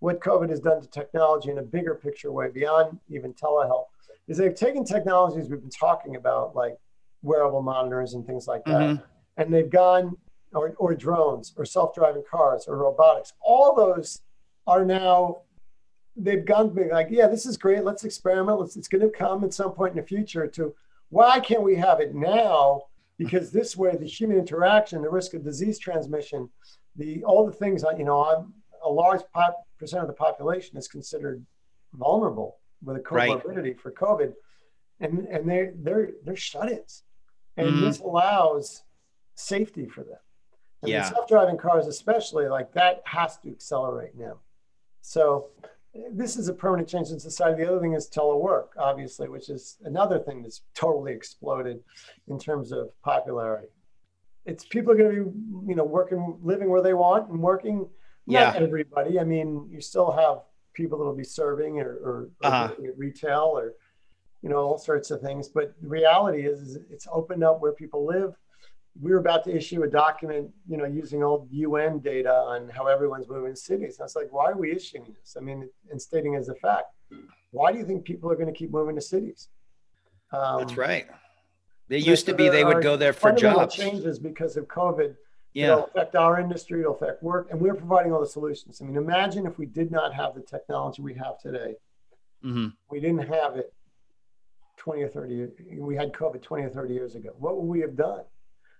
what 0.00 0.20
COVID 0.20 0.50
has 0.50 0.60
done 0.60 0.80
to 0.80 0.88
technology 0.88 1.50
in 1.50 1.58
a 1.58 1.62
bigger 1.62 1.94
picture 1.94 2.32
way, 2.32 2.48
beyond 2.50 2.98
even 3.08 3.32
telehealth, 3.34 3.86
is 4.28 4.36
they've 4.36 4.54
taken 4.54 4.84
technologies 4.84 5.48
we've 5.48 5.60
been 5.60 5.70
talking 5.70 6.16
about, 6.16 6.56
like 6.56 6.76
wearable 7.22 7.62
monitors 7.62 8.14
and 8.14 8.26
things 8.26 8.48
like 8.48 8.64
that, 8.64 8.80
mm-hmm. 8.80 9.02
and 9.36 9.54
they've 9.54 9.70
gone, 9.70 10.16
or, 10.52 10.74
or 10.78 10.94
drones, 10.94 11.54
or 11.56 11.64
self-driving 11.64 12.24
cars, 12.28 12.64
or 12.66 12.76
robotics. 12.76 13.32
All 13.40 13.74
those 13.74 14.22
are 14.66 14.84
now 14.84 15.42
they've 16.16 16.44
gone 16.44 16.70
big 16.70 16.90
like 16.90 17.08
yeah 17.10 17.26
this 17.26 17.44
is 17.44 17.56
great 17.56 17.84
let's 17.84 18.04
experiment 18.04 18.58
let's, 18.58 18.76
it's 18.76 18.88
going 18.88 19.02
to 19.02 19.10
come 19.10 19.44
at 19.44 19.52
some 19.52 19.72
point 19.72 19.92
in 19.92 20.00
the 20.00 20.06
future 20.06 20.46
to 20.46 20.74
why 21.10 21.38
can't 21.38 21.62
we 21.62 21.76
have 21.76 22.00
it 22.00 22.14
now 22.14 22.82
because 23.18 23.50
this 23.50 23.76
way 23.76 23.96
the 23.96 24.06
human 24.06 24.38
interaction, 24.38 25.02
the 25.02 25.10
risk 25.10 25.34
of 25.34 25.42
disease 25.42 25.78
transmission, 25.78 26.48
the 26.96 27.24
all 27.24 27.46
the 27.46 27.52
things 27.52 27.84
you 27.96 28.04
know, 28.04 28.24
I'm, 28.24 28.52
a 28.84 28.90
large 28.90 29.22
pop, 29.32 29.56
percent 29.78 30.02
of 30.02 30.08
the 30.08 30.14
population 30.14 30.76
is 30.76 30.88
considered 30.88 31.44
vulnerable 31.94 32.58
with 32.82 32.96
a 32.96 33.00
comorbidity 33.00 33.62
right. 33.62 33.80
for 33.80 33.92
COVID, 33.92 34.32
and 35.00 35.26
and 35.26 35.48
they 35.48 35.70
they're 35.76 36.10
they're 36.24 36.36
shut-ins, 36.36 37.02
and 37.56 37.68
mm-hmm. 37.68 37.84
this 37.84 38.00
allows 38.00 38.82
safety 39.34 39.86
for 39.86 40.02
them. 40.02 40.18
And 40.82 40.90
yeah. 40.90 41.08
self-driving 41.08 41.56
cars, 41.56 41.86
especially, 41.86 42.48
like 42.48 42.72
that 42.74 43.02
has 43.06 43.38
to 43.38 43.50
accelerate 43.50 44.12
now. 44.16 44.40
So 45.00 45.48
this 46.12 46.36
is 46.36 46.48
a 46.48 46.54
permanent 46.54 46.88
change 46.88 47.10
in 47.10 47.18
society. 47.18 47.64
The 47.64 47.70
other 47.70 47.80
thing 47.80 47.94
is 47.94 48.08
telework, 48.08 48.68
obviously, 48.78 49.28
which 49.28 49.48
is 49.48 49.78
another 49.84 50.18
thing 50.18 50.42
that's 50.42 50.62
totally 50.74 51.12
exploded 51.12 51.80
in 52.28 52.38
terms 52.38 52.72
of 52.72 52.90
popularity. 53.02 53.68
It's 54.44 54.64
people 54.64 54.92
are 54.92 54.96
going 54.96 55.14
to 55.16 55.24
be, 55.24 55.70
you 55.70 55.74
know, 55.74 55.84
working, 55.84 56.38
living 56.42 56.70
where 56.70 56.82
they 56.82 56.94
want 56.94 57.28
and 57.30 57.40
working. 57.40 57.88
Yeah. 58.26 58.44
Not 58.44 58.62
everybody. 58.62 59.18
I 59.18 59.24
mean, 59.24 59.68
you 59.70 59.80
still 59.80 60.10
have 60.10 60.38
people 60.72 60.98
that 60.98 61.04
will 61.04 61.16
be 61.16 61.24
serving 61.24 61.80
or, 61.80 61.90
or, 61.90 62.30
or 62.42 62.48
uh-huh. 62.48 62.72
at 62.84 62.98
retail 62.98 63.52
or, 63.54 63.74
you 64.42 64.48
know, 64.48 64.58
all 64.58 64.78
sorts 64.78 65.10
of 65.10 65.20
things. 65.20 65.48
But 65.48 65.74
the 65.80 65.88
reality 65.88 66.46
is, 66.46 66.60
is 66.60 66.78
it's 66.90 67.06
opened 67.10 67.42
up 67.44 67.60
where 67.60 67.72
people 67.72 68.06
live 68.06 68.34
we 69.00 69.10
were 69.10 69.18
about 69.18 69.44
to 69.44 69.54
issue 69.54 69.82
a 69.82 69.88
document, 69.88 70.50
you 70.68 70.76
know, 70.76 70.84
using 70.84 71.22
old 71.22 71.48
UN 71.50 71.98
data 71.98 72.32
on 72.32 72.68
how 72.68 72.86
everyone's 72.86 73.28
moving 73.28 73.52
to 73.52 73.60
cities. 73.60 73.96
And 73.96 74.02
I 74.02 74.04
was 74.04 74.16
like, 74.16 74.32
why 74.32 74.50
are 74.50 74.56
we 74.56 74.72
issuing 74.72 75.04
this? 75.04 75.36
I 75.36 75.40
mean, 75.40 75.68
and 75.90 76.00
stating 76.00 76.34
as 76.34 76.48
a 76.48 76.54
fact, 76.54 76.86
why 77.50 77.72
do 77.72 77.78
you 77.78 77.84
think 77.84 78.04
people 78.04 78.30
are 78.30 78.36
going 78.36 78.52
to 78.52 78.58
keep 78.58 78.70
moving 78.70 78.94
to 78.96 79.00
cities? 79.00 79.48
Um, 80.32 80.58
That's 80.58 80.76
right. 80.76 81.06
They 81.88 81.98
used 81.98 82.26
to 82.26 82.34
be 82.34 82.48
they 82.48 82.64
would 82.64 82.82
go 82.82 82.96
there 82.96 83.12
for 83.12 83.32
jobs. 83.32 83.74
Changes 83.74 84.18
because 84.18 84.56
of 84.56 84.66
COVID. 84.66 85.14
Yeah. 85.54 85.72
It'll 85.72 85.84
affect 85.86 86.16
our 86.16 86.40
industry. 86.40 86.80
It'll 86.80 86.94
affect 86.94 87.22
work, 87.22 87.48
and 87.50 87.60
we're 87.60 87.74
providing 87.74 88.12
all 88.12 88.20
the 88.20 88.26
solutions. 88.26 88.82
I 88.82 88.84
mean, 88.84 88.96
imagine 88.96 89.46
if 89.46 89.56
we 89.56 89.66
did 89.66 89.90
not 89.90 90.12
have 90.12 90.34
the 90.34 90.42
technology 90.42 91.00
we 91.00 91.14
have 91.14 91.38
today. 91.38 91.74
Mm-hmm. 92.44 92.68
We 92.90 93.00
didn't 93.00 93.26
have 93.32 93.56
it 93.56 93.72
20 94.76 95.02
or 95.02 95.08
30. 95.08 95.34
years. 95.34 95.52
We 95.78 95.96
had 95.96 96.12
COVID 96.12 96.42
20 96.42 96.64
or 96.64 96.68
30 96.68 96.94
years 96.94 97.14
ago. 97.14 97.30
What 97.38 97.56
would 97.56 97.66
we 97.66 97.80
have 97.80 97.96
done? 97.96 98.22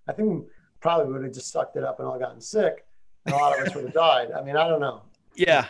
I 0.08 0.12
think 0.12 0.28
we 0.28 0.40
probably 0.80 1.12
would 1.12 1.22
have 1.24 1.32
just 1.32 1.50
sucked 1.50 1.76
it 1.76 1.84
up 1.84 1.98
and 1.98 2.08
all 2.08 2.18
gotten 2.18 2.40
sick, 2.40 2.84
and 3.24 3.34
a 3.34 3.38
lot 3.38 3.58
of 3.58 3.66
us 3.66 3.74
would 3.74 3.84
have 3.84 3.94
died. 3.94 4.32
I 4.32 4.42
mean, 4.42 4.56
I 4.56 4.68
don't 4.68 4.80
know. 4.80 5.02
Yeah. 5.34 5.66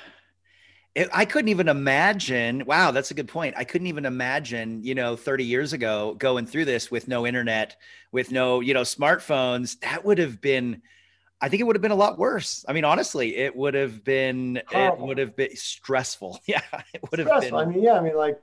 It, 0.94 1.10
I 1.12 1.26
couldn't 1.26 1.48
even 1.48 1.68
imagine. 1.68 2.64
Wow, 2.64 2.90
that's 2.90 3.10
a 3.10 3.14
good 3.14 3.28
point. 3.28 3.54
I 3.58 3.64
couldn't 3.64 3.86
even 3.86 4.06
imagine, 4.06 4.82
you 4.82 4.94
know, 4.94 5.14
30 5.14 5.44
years 5.44 5.74
ago 5.74 6.14
going 6.14 6.46
through 6.46 6.64
this 6.64 6.90
with 6.90 7.06
no 7.06 7.26
internet, 7.26 7.76
with 8.12 8.32
no, 8.32 8.60
you 8.60 8.72
know, 8.72 8.80
smartphones. 8.80 9.78
That 9.80 10.06
would 10.06 10.16
have 10.16 10.40
been, 10.40 10.80
I 11.38 11.50
think 11.50 11.60
it 11.60 11.64
would 11.64 11.76
have 11.76 11.82
been 11.82 11.90
a 11.90 11.96
lot 11.96 12.18
worse. 12.18 12.64
I 12.66 12.72
mean, 12.72 12.86
honestly, 12.86 13.36
it 13.36 13.54
would 13.54 13.74
have 13.74 14.04
been, 14.04 14.62
Horrible. 14.68 15.04
it 15.04 15.06
would 15.06 15.18
have 15.18 15.36
been 15.36 15.54
stressful. 15.54 16.40
Yeah, 16.46 16.62
it 16.94 17.02
would 17.10 17.18
have 17.18 17.42
been. 17.42 17.54
I 17.54 17.66
mean, 17.66 17.82
yeah, 17.82 17.92
I 17.92 18.00
mean, 18.00 18.16
like 18.16 18.40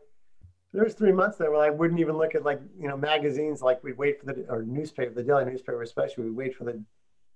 there 0.73 0.83
was 0.83 0.95
three 0.95 1.11
months 1.11 1.37
there 1.37 1.51
where 1.51 1.61
I 1.61 1.69
wouldn't 1.69 1.99
even 1.99 2.17
look 2.17 2.35
at 2.35 2.43
like 2.43 2.59
you 2.79 2.87
know 2.87 2.97
magazines 2.97 3.61
like 3.61 3.83
we'd 3.83 3.97
wait 3.97 4.19
for 4.19 4.25
the 4.25 4.45
or 4.49 4.63
newspaper 4.63 5.13
the 5.13 5.23
daily 5.23 5.45
newspaper 5.45 5.81
especially 5.81 6.25
we'd 6.25 6.35
wait 6.35 6.55
for 6.55 6.63
the 6.63 6.83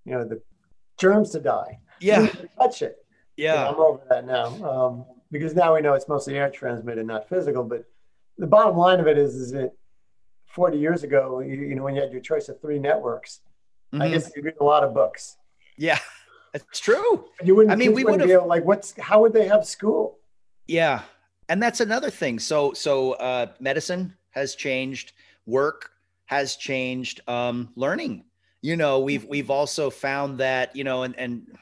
you 0.05 0.11
know 0.11 0.25
the 0.25 0.41
germs 0.99 1.29
to 1.31 1.39
die. 1.39 1.79
Yeah. 2.01 2.27
Touch 2.59 2.81
it. 2.81 2.97
Yeah. 3.35 3.69
I'm 3.69 3.75
over 3.75 4.01
that 4.09 4.25
now 4.25 4.47
um, 4.67 5.05
because 5.31 5.53
now 5.53 5.75
we 5.75 5.81
know 5.81 5.93
it's 5.93 6.07
mostly 6.07 6.35
air 6.35 6.49
transmitted 6.49 7.05
not 7.05 7.29
physical 7.29 7.63
but 7.63 7.85
the 8.39 8.47
bottom 8.47 8.75
line 8.75 8.99
of 8.99 9.07
it 9.07 9.17
is 9.17 9.35
is 9.35 9.51
that 9.51 9.71
40 10.47 10.77
years 10.77 11.03
ago 11.03 11.39
you, 11.39 11.55
you 11.55 11.75
know 11.75 11.83
when 11.83 11.95
you 11.95 12.01
had 12.01 12.11
your 12.11 12.21
choice 12.21 12.49
of 12.49 12.59
three 12.59 12.79
networks 12.79 13.41
mm-hmm. 13.93 14.01
I 14.01 14.09
guess 14.09 14.31
you 14.35 14.41
read 14.41 14.55
a 14.59 14.63
lot 14.63 14.83
of 14.83 14.93
books. 14.93 15.37
Yeah 15.77 15.99
it's 16.53 16.79
true. 16.79 17.25
You 17.43 17.55
wouldn't 17.55 17.71
I 17.71 17.75
mean 17.75 17.93
we 17.93 18.03
would 18.03 18.19
have 18.21 18.45
like 18.47 18.65
what's 18.65 18.97
how 18.99 19.21
would 19.21 19.33
they 19.33 19.47
have 19.47 19.63
school? 19.63 20.17
Yeah 20.65 21.03
and 21.49 21.61
that's 21.61 21.79
another 21.79 22.09
thing. 22.09 22.39
So 22.39 22.73
so 22.73 23.13
uh, 23.13 23.47
medicine 23.59 24.15
has 24.31 24.55
changed, 24.55 25.13
work 25.45 25.91
has 26.25 26.55
changed, 26.55 27.21
um, 27.27 27.69
learning. 27.75 28.25
You 28.61 28.75
know, 28.75 28.99
we've 28.99 29.25
we've 29.25 29.49
also 29.49 29.89
found 29.89 30.39
that 30.39 30.75
you 30.75 30.83
know, 30.83 31.03
and 31.03 31.17
and 31.17 31.57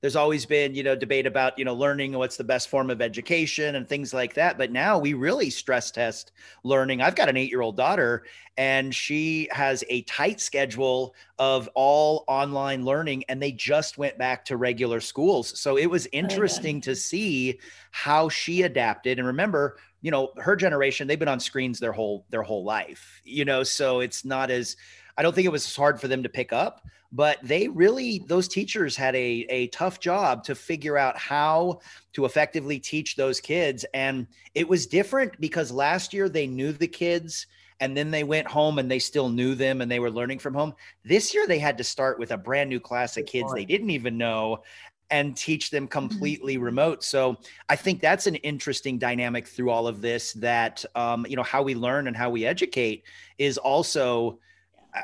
there's 0.00 0.16
always 0.16 0.46
been 0.46 0.74
you 0.74 0.82
know 0.82 0.96
debate 0.96 1.26
about 1.26 1.58
you 1.58 1.64
know 1.64 1.74
learning 1.74 2.12
what's 2.12 2.36
the 2.36 2.44
best 2.44 2.68
form 2.68 2.90
of 2.90 3.02
education 3.02 3.74
and 3.74 3.88
things 3.88 4.14
like 4.14 4.34
that 4.34 4.56
but 4.56 4.70
now 4.70 4.98
we 4.98 5.14
really 5.14 5.50
stress 5.50 5.90
test 5.90 6.32
learning. 6.64 7.00
I've 7.00 7.14
got 7.14 7.28
an 7.28 7.36
eight 7.36 7.50
year 7.50 7.60
old 7.60 7.76
daughter 7.76 8.24
and 8.56 8.94
she 8.94 9.48
has 9.52 9.84
a 9.88 10.02
tight 10.02 10.40
schedule 10.40 11.14
of 11.38 11.68
all 11.74 12.24
online 12.26 12.84
learning 12.84 13.24
and 13.28 13.40
they 13.40 13.52
just 13.52 13.98
went 13.98 14.18
back 14.18 14.44
to 14.46 14.56
regular 14.56 15.00
schools. 15.00 15.58
So 15.58 15.76
it 15.76 15.86
was 15.86 16.06
oh, 16.06 16.10
interesting 16.12 16.80
to 16.82 16.96
see 16.96 17.60
how 17.90 18.28
she 18.28 18.62
adapted. 18.62 19.18
And 19.18 19.26
remember 19.26 19.78
you 20.00 20.12
know 20.12 20.30
her 20.36 20.54
generation 20.54 21.08
they've 21.08 21.18
been 21.18 21.26
on 21.26 21.40
screens 21.40 21.80
their 21.80 21.90
whole 21.90 22.24
their 22.30 22.44
whole 22.44 22.62
life 22.62 23.20
you 23.24 23.44
know 23.44 23.64
so 23.64 23.98
it's 23.98 24.24
not 24.24 24.48
as 24.48 24.76
i 25.18 25.22
don't 25.22 25.34
think 25.34 25.44
it 25.44 25.52
was 25.52 25.76
hard 25.76 26.00
for 26.00 26.08
them 26.08 26.22
to 26.22 26.28
pick 26.30 26.52
up 26.52 26.86
but 27.12 27.38
they 27.42 27.68
really 27.68 28.22
those 28.26 28.48
teachers 28.48 28.96
had 28.96 29.14
a, 29.14 29.46
a 29.48 29.68
tough 29.68 30.00
job 30.00 30.44
to 30.44 30.54
figure 30.54 30.98
out 30.98 31.16
how 31.16 31.80
to 32.12 32.24
effectively 32.24 32.78
teach 32.78 33.16
those 33.16 33.40
kids. 33.40 33.84
And 33.94 34.26
it 34.54 34.68
was 34.68 34.86
different 34.86 35.40
because 35.40 35.70
last 35.70 36.12
year 36.12 36.28
they 36.28 36.46
knew 36.46 36.72
the 36.72 36.86
kids 36.86 37.46
and 37.80 37.96
then 37.96 38.10
they 38.10 38.24
went 38.24 38.46
home 38.46 38.78
and 38.78 38.90
they 38.90 38.98
still 38.98 39.28
knew 39.28 39.54
them 39.54 39.80
and 39.80 39.90
they 39.90 40.00
were 40.00 40.10
learning 40.10 40.40
from 40.40 40.54
home. 40.54 40.74
This 41.04 41.32
year 41.32 41.46
they 41.46 41.58
had 41.58 41.78
to 41.78 41.84
start 41.84 42.18
with 42.18 42.32
a 42.32 42.36
brand 42.36 42.68
new 42.68 42.80
class 42.80 43.16
of 43.16 43.26
kids 43.26 43.52
they 43.54 43.64
didn't 43.64 43.90
even 43.90 44.18
know 44.18 44.62
and 45.10 45.34
teach 45.34 45.70
them 45.70 45.84
mm-hmm. 45.84 45.92
completely 45.92 46.58
remote. 46.58 47.02
So 47.02 47.38
i 47.70 47.76
think 47.76 48.02
that's 48.02 48.26
an 48.26 48.34
interesting 48.36 48.98
dynamic 48.98 49.46
through 49.46 49.70
all 49.70 49.86
of 49.86 50.02
this 50.02 50.34
that 50.34 50.84
um, 50.94 51.24
you 51.26 51.36
know 51.36 51.42
how 51.42 51.62
we 51.62 51.74
learn 51.74 52.06
and 52.06 52.16
how 52.16 52.28
we 52.28 52.44
educate 52.44 53.04
is 53.38 53.56
also 53.56 54.38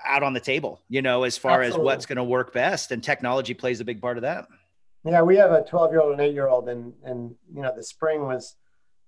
out 0.04 0.22
on 0.22 0.32
the 0.32 0.40
table, 0.40 0.80
you 0.88 1.02
know, 1.02 1.24
as 1.24 1.36
far 1.36 1.62
Absolutely. 1.62 1.80
as 1.80 1.84
what's 1.84 2.06
going 2.06 2.16
to 2.16 2.24
work 2.24 2.52
best. 2.52 2.92
And 2.92 3.02
technology 3.02 3.54
plays 3.54 3.80
a 3.80 3.84
big 3.84 4.00
part 4.00 4.16
of 4.16 4.22
that. 4.22 4.46
Yeah, 5.04 5.22
we 5.22 5.36
have 5.36 5.52
a 5.52 5.62
12 5.62 5.92
year 5.92 6.00
old 6.00 6.12
and 6.12 6.20
eight 6.20 6.32
year 6.32 6.48
old, 6.48 6.68
and, 6.68 6.94
and, 7.04 7.34
you 7.54 7.60
know, 7.60 7.72
the 7.74 7.82
spring 7.82 8.26
was 8.26 8.56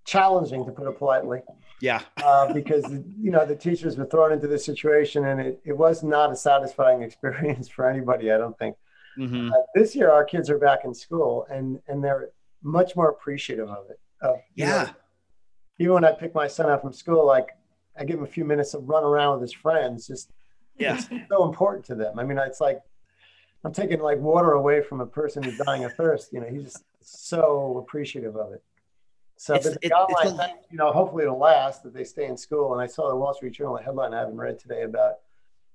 challenging 0.04 0.64
to 0.64 0.72
put 0.72 0.88
it 0.88 0.98
politely. 0.98 1.40
Yeah. 1.80 2.02
uh, 2.22 2.52
because, 2.52 2.84
you 3.20 3.30
know, 3.30 3.44
the 3.44 3.56
teachers 3.56 3.96
were 3.96 4.06
thrown 4.06 4.32
into 4.32 4.46
this 4.46 4.64
situation 4.64 5.26
and 5.26 5.40
it, 5.40 5.60
it 5.64 5.76
was 5.76 6.02
not 6.02 6.32
a 6.32 6.36
satisfying 6.36 7.02
experience 7.02 7.68
for 7.68 7.88
anybody, 7.88 8.32
I 8.32 8.38
don't 8.38 8.56
think. 8.58 8.76
Mm-hmm. 9.18 9.52
Uh, 9.52 9.56
this 9.74 9.94
year, 9.94 10.10
our 10.10 10.24
kids 10.24 10.48
are 10.50 10.58
back 10.58 10.80
in 10.84 10.94
school 10.94 11.46
and, 11.50 11.80
and 11.88 12.02
they're 12.02 12.30
much 12.62 12.96
more 12.96 13.10
appreciative 13.10 13.68
of 13.68 13.90
it. 13.90 14.00
Uh, 14.22 14.34
yeah. 14.54 14.84
Know, 14.84 14.90
even 15.78 15.94
when 15.94 16.04
I 16.04 16.12
pick 16.12 16.34
my 16.34 16.46
son 16.46 16.70
up 16.70 16.82
from 16.82 16.92
school, 16.92 17.26
like 17.26 17.50
I 17.98 18.04
give 18.04 18.18
him 18.18 18.24
a 18.24 18.28
few 18.28 18.44
minutes 18.44 18.72
to 18.72 18.78
run 18.78 19.04
around 19.04 19.34
with 19.34 19.42
his 19.42 19.52
friends, 19.52 20.06
just 20.06 20.30
yeah. 20.78 20.96
It's 20.96 21.28
so 21.28 21.44
important 21.44 21.84
to 21.86 21.94
them. 21.94 22.18
I 22.18 22.24
mean, 22.24 22.38
it's 22.38 22.60
like 22.60 22.80
I'm 23.64 23.72
taking 23.72 24.00
like 24.00 24.18
water 24.18 24.52
away 24.52 24.82
from 24.82 25.00
a 25.00 25.06
person 25.06 25.42
who's 25.42 25.58
dying 25.58 25.84
of 25.84 25.94
thirst. 25.94 26.32
You 26.32 26.40
know, 26.40 26.46
he's 26.46 26.64
just 26.64 26.84
so 27.00 27.78
appreciative 27.78 28.36
of 28.36 28.52
it. 28.52 28.62
So, 29.38 29.54
it's, 29.54 29.68
but 29.68 29.78
it, 29.82 29.92
a, 29.92 30.54
you 30.70 30.78
know, 30.78 30.90
hopefully 30.92 31.24
it'll 31.24 31.38
last 31.38 31.82
that 31.82 31.92
they 31.92 32.04
stay 32.04 32.26
in 32.26 32.36
school. 32.36 32.72
And 32.72 32.80
I 32.80 32.86
saw 32.86 33.08
the 33.08 33.16
Wall 33.16 33.34
Street 33.34 33.52
Journal 33.52 33.76
headline 33.76 34.14
I 34.14 34.20
haven't 34.20 34.38
read 34.38 34.58
today 34.58 34.82
about 34.82 35.16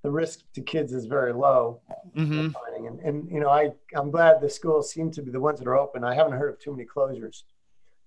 the 0.02 0.10
risk 0.10 0.40
to 0.54 0.60
kids 0.60 0.92
is 0.92 1.04
very 1.04 1.32
low. 1.32 1.80
Mm-hmm. 2.16 2.50
And, 2.86 3.00
and, 3.00 3.30
you 3.30 3.38
know, 3.38 3.50
I, 3.50 3.70
I'm 3.94 4.10
glad 4.10 4.40
the 4.40 4.50
schools 4.50 4.90
seem 4.90 5.12
to 5.12 5.22
be 5.22 5.30
the 5.30 5.38
ones 5.38 5.60
that 5.60 5.68
are 5.68 5.76
open. 5.76 6.02
I 6.02 6.14
haven't 6.14 6.32
heard 6.32 6.52
of 6.52 6.58
too 6.58 6.72
many 6.72 6.84
closures. 6.84 7.44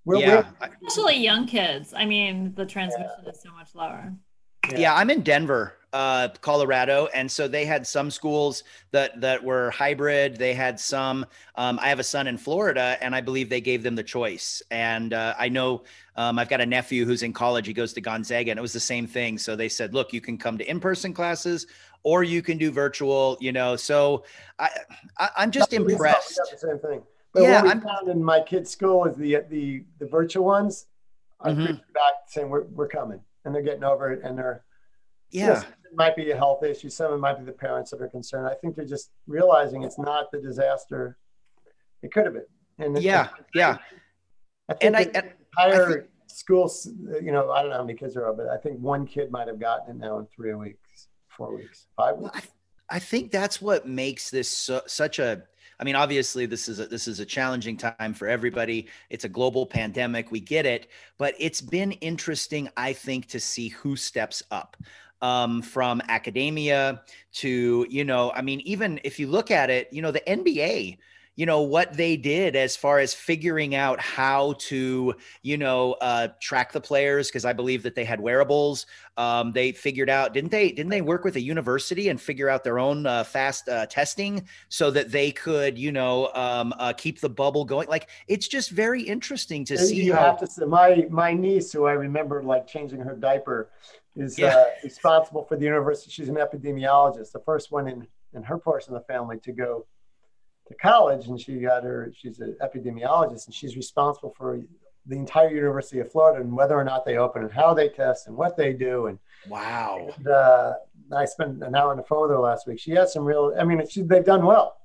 We're, 0.03 0.17
yeah. 0.17 0.45
Especially 0.85 1.17
young 1.17 1.47
kids. 1.47 1.93
I 1.95 2.05
mean, 2.05 2.53
the 2.55 2.65
transmission 2.65 3.09
yeah. 3.23 3.31
is 3.31 3.41
so 3.41 3.51
much 3.53 3.73
lower. 3.73 4.13
Yeah. 4.71 4.79
yeah, 4.79 4.95
I'm 4.95 5.09
in 5.09 5.21
Denver, 5.21 5.73
uh, 5.93 6.29
Colorado, 6.41 7.07
and 7.13 7.29
so 7.29 7.47
they 7.47 7.65
had 7.65 7.85
some 7.85 8.11
schools 8.11 8.63
that 8.91 9.21
that 9.21 9.43
were 9.43 9.71
hybrid. 9.71 10.37
They 10.37 10.53
had 10.53 10.79
some. 10.79 11.25
Um, 11.55 11.79
I 11.81 11.89
have 11.89 11.99
a 11.99 12.03
son 12.03 12.27
in 12.27 12.37
Florida, 12.37 12.97
and 13.01 13.15
I 13.15 13.21
believe 13.21 13.49
they 13.49 13.61
gave 13.61 13.83
them 13.83 13.95
the 13.95 14.03
choice. 14.03 14.61
And 14.71 15.13
uh, 15.13 15.35
I 15.37 15.49
know 15.49 15.83
um, 16.15 16.39
I've 16.39 16.49
got 16.49 16.61
a 16.61 16.65
nephew 16.65 17.05
who's 17.05 17.23
in 17.23 17.33
college. 17.33 17.67
He 17.67 17.73
goes 17.73 17.93
to 17.93 18.01
Gonzaga, 18.01 18.51
and 18.51 18.57
it 18.57 18.61
was 18.61 18.73
the 18.73 18.79
same 18.79 19.07
thing. 19.07 19.37
So 19.37 19.55
they 19.55 19.69
said, 19.69 19.93
"Look, 19.93 20.13
you 20.13 20.21
can 20.21 20.37
come 20.37 20.57
to 20.57 20.69
in-person 20.69 21.13
classes, 21.13 21.67
or 22.03 22.23
you 22.23 22.41
can 22.41 22.57
do 22.57 22.71
virtual." 22.71 23.37
You 23.39 23.51
know, 23.51 23.75
so 23.75 24.25
I, 24.59 24.69
I 25.17 25.43
am 25.43 25.51
just 25.51 25.71
That's 25.71 25.81
impressed. 25.81 26.39
The 26.51 26.57
same 26.57 26.79
thing. 26.79 27.03
But 27.33 27.43
yeah, 27.43 27.55
what 27.55 27.63
we 27.63 27.69
I'm, 27.71 27.81
found 27.81 28.07
in 28.09 28.23
my 28.23 28.41
kid's 28.41 28.71
school 28.71 29.05
is 29.05 29.15
the 29.15 29.43
the 29.49 29.83
the 29.99 30.07
virtual 30.07 30.45
ones 30.45 30.87
are 31.41 31.51
mm-hmm. 31.51 31.73
back 31.93 32.13
saying 32.27 32.49
we're 32.49 32.63
we're 32.63 32.87
coming 32.87 33.19
and 33.45 33.53
they're 33.53 33.61
getting 33.61 33.83
over 33.83 34.11
it 34.11 34.21
and 34.23 34.37
they're 34.37 34.63
yeah. 35.31 35.47
yes, 35.47 35.63
it 35.63 35.95
might 35.95 36.15
be 36.15 36.31
a 36.31 36.37
health 36.37 36.63
issue. 36.63 36.89
Some 36.89 37.07
of 37.07 37.13
it 37.13 37.21
might 37.21 37.37
be 37.37 37.45
the 37.45 37.51
parents 37.51 37.91
that 37.91 38.01
are 38.01 38.07
concerned. 38.07 38.47
I 38.47 38.55
think 38.55 38.75
they're 38.75 38.85
just 38.85 39.11
realizing 39.27 39.83
it's 39.83 39.99
not 39.99 40.31
the 40.31 40.39
disaster 40.39 41.17
it 42.01 42.11
could 42.11 42.25
have 42.25 42.33
been. 42.33 42.43
And 42.77 43.01
yeah 43.01 43.29
yeah. 43.53 43.77
I 44.69 44.73
think 44.73 44.83
and 44.83 44.97
i 44.97 45.01
entire 45.01 45.85
I 45.85 45.93
think, 45.93 46.05
schools 46.27 46.89
you 47.21 47.31
know 47.31 47.51
i 47.51 47.61
don't 47.61 47.71
know 47.71 47.77
how 47.77 47.83
many 47.83 47.97
kids 47.97 48.15
there 48.15 48.25
are 48.25 48.33
but 48.33 48.49
i 48.49 48.57
think 48.57 48.79
one 48.79 49.05
kid 49.05 49.31
might 49.31 49.47
have 49.47 49.59
gotten 49.59 49.95
it 49.95 49.99
now 49.99 50.19
in 50.19 50.27
three 50.35 50.53
weeks 50.53 51.07
four 51.29 51.55
weeks 51.55 51.87
five 51.95 52.17
weeks 52.17 52.33
well, 52.33 52.43
I, 52.89 52.97
I 52.97 52.99
think 52.99 53.31
that's 53.31 53.61
what 53.61 53.87
makes 53.87 54.29
this 54.29 54.49
so, 54.49 54.81
such 54.87 55.19
a 55.19 55.43
I 55.79 55.83
mean, 55.83 55.95
obviously, 55.95 56.45
this 56.45 56.67
is 56.69 56.79
a, 56.79 56.87
this 56.87 57.07
is 57.07 57.19
a 57.19 57.25
challenging 57.25 57.77
time 57.77 58.13
for 58.13 58.27
everybody. 58.27 58.87
It's 59.09 59.25
a 59.25 59.29
global 59.29 59.65
pandemic. 59.65 60.31
We 60.31 60.39
get 60.39 60.65
it, 60.65 60.87
but 61.17 61.35
it's 61.39 61.61
been 61.61 61.91
interesting, 61.93 62.69
I 62.77 62.93
think, 62.93 63.27
to 63.27 63.39
see 63.39 63.69
who 63.69 63.95
steps 63.95 64.43
up. 64.51 64.77
um, 65.21 65.61
from 65.61 66.01
academia 66.09 67.01
to, 67.33 67.85
you 67.89 68.03
know, 68.03 68.31
I 68.33 68.41
mean, 68.41 68.59
even 68.61 68.99
if 69.03 69.19
you 69.19 69.27
look 69.27 69.49
at 69.51 69.69
it, 69.69 69.87
you 69.91 70.01
know, 70.01 70.11
the 70.11 70.21
NBA 70.27 70.97
you 71.35 71.45
know 71.45 71.61
what 71.61 71.93
they 71.93 72.15
did 72.15 72.55
as 72.55 72.75
far 72.75 72.99
as 72.99 73.13
figuring 73.13 73.75
out 73.75 73.99
how 73.99 74.53
to 74.59 75.13
you 75.41 75.57
know 75.57 75.93
uh, 76.01 76.29
track 76.39 76.71
the 76.71 76.81
players 76.81 77.27
because 77.27 77.45
i 77.45 77.53
believe 77.53 77.83
that 77.83 77.95
they 77.95 78.05
had 78.05 78.19
wearables 78.19 78.85
um, 79.17 79.51
they 79.53 79.71
figured 79.71 80.09
out 80.09 80.33
didn't 80.33 80.51
they 80.51 80.71
didn't 80.71 80.89
they 80.89 81.01
work 81.01 81.23
with 81.23 81.35
a 81.35 81.41
university 81.41 82.09
and 82.09 82.19
figure 82.19 82.49
out 82.49 82.63
their 82.63 82.79
own 82.79 83.05
uh, 83.05 83.23
fast 83.23 83.67
uh, 83.69 83.85
testing 83.85 84.45
so 84.69 84.91
that 84.91 85.11
they 85.11 85.31
could 85.31 85.77
you 85.77 85.91
know 85.91 86.31
um, 86.33 86.73
uh, 86.79 86.93
keep 86.93 87.19
the 87.19 87.29
bubble 87.29 87.65
going 87.65 87.87
like 87.87 88.09
it's 88.27 88.47
just 88.47 88.71
very 88.71 89.01
interesting 89.01 89.65
to 89.65 89.77
see 89.77 90.03
you 90.03 90.13
how- 90.13 90.21
have 90.21 90.39
to 90.39 90.47
say 90.47 90.65
my 90.65 91.05
my 91.09 91.33
niece 91.33 91.71
who 91.71 91.85
i 91.85 91.93
remember 91.93 92.41
like 92.43 92.67
changing 92.67 92.99
her 92.99 93.15
diaper 93.15 93.69
is 94.15 94.39
yeah. 94.39 94.47
Uh, 94.47 94.65
responsible 94.83 95.43
for 95.43 95.57
the 95.57 95.65
university 95.65 96.09
she's 96.09 96.29
an 96.29 96.35
epidemiologist 96.35 97.31
the 97.31 97.39
first 97.39 97.71
one 97.71 97.87
in 97.87 98.07
in 98.33 98.43
her 98.43 98.57
portion 98.57 98.93
of 98.93 99.01
the 99.01 99.13
family 99.13 99.37
to 99.39 99.51
go 99.51 99.85
to 100.67 100.73
college 100.75 101.27
and 101.27 101.39
she 101.39 101.57
got 101.57 101.83
her 101.83 102.11
she's 102.15 102.39
an 102.39 102.55
epidemiologist 102.61 103.45
and 103.45 103.53
she's 103.53 103.75
responsible 103.75 104.33
for 104.37 104.61
the 105.07 105.15
entire 105.15 105.49
university 105.49 105.99
of 105.99 106.11
florida 106.11 106.41
and 106.41 106.51
whether 106.51 106.75
or 106.75 106.83
not 106.83 107.05
they 107.05 107.17
open 107.17 107.43
and 107.43 107.51
how 107.51 107.73
they 107.73 107.89
test 107.89 108.27
and 108.27 108.35
what 108.35 108.57
they 108.57 108.73
do 108.73 109.07
and 109.07 109.19
wow. 109.47 110.09
And, 110.17 110.27
uh, 110.27 110.73
i 111.15 111.25
spent 111.25 111.63
an 111.63 111.75
hour 111.75 111.91
on 111.91 111.97
the 111.97 112.03
phone 112.03 112.23
with 112.23 112.31
her 112.31 112.39
last 112.39 112.67
week. 112.67 112.79
She 112.79 112.91
has 112.91 113.13
some 113.13 113.23
real 113.23 113.53
i 113.59 113.63
mean 113.63 113.85
she, 113.87 114.01
they've 114.01 114.25
done 114.25 114.45
well 114.45 114.77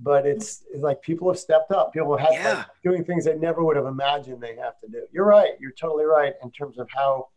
but 0.00 0.26
it's, 0.26 0.62
it's, 0.72 0.82
like 0.82 1.02
people 1.02 1.28
have 1.28 1.40
stepped 1.40 1.72
up. 1.72 1.92
People 1.92 2.16
have 2.16 2.32
yeah. 2.32 2.54
like, 2.54 2.66
doing 2.84 3.04
things 3.04 3.24
they 3.24 3.34
never 3.34 3.64
would 3.64 3.74
have 3.74 3.86
imagined 3.86 4.40
they 4.40 4.54
have 4.54 4.78
to 4.78 4.86
do. 4.88 5.02
You're 5.12 5.26
right. 5.26 5.54
You're 5.58 5.72
totally 5.72 6.04
right 6.04 6.34
in 6.42 6.52
terms 6.52 6.78
of 6.78 6.88
how 6.88 7.30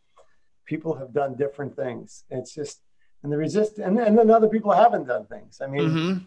people 0.64 0.94
have 0.94 1.12
done 1.12 1.34
different 1.34 1.74
things. 1.74 2.24
It's 2.30 2.54
just 2.54 2.80
and 3.22 3.32
the 3.32 3.36
resist 3.36 3.78
and, 3.78 3.98
and 3.98 4.18
then 4.18 4.30
other 4.30 4.48
people 4.48 4.72
haven't 4.72 5.06
done 5.06 5.26
things. 5.26 5.60
I 5.60 5.66
mean 5.66 5.82
mm-hmm. 5.82 6.18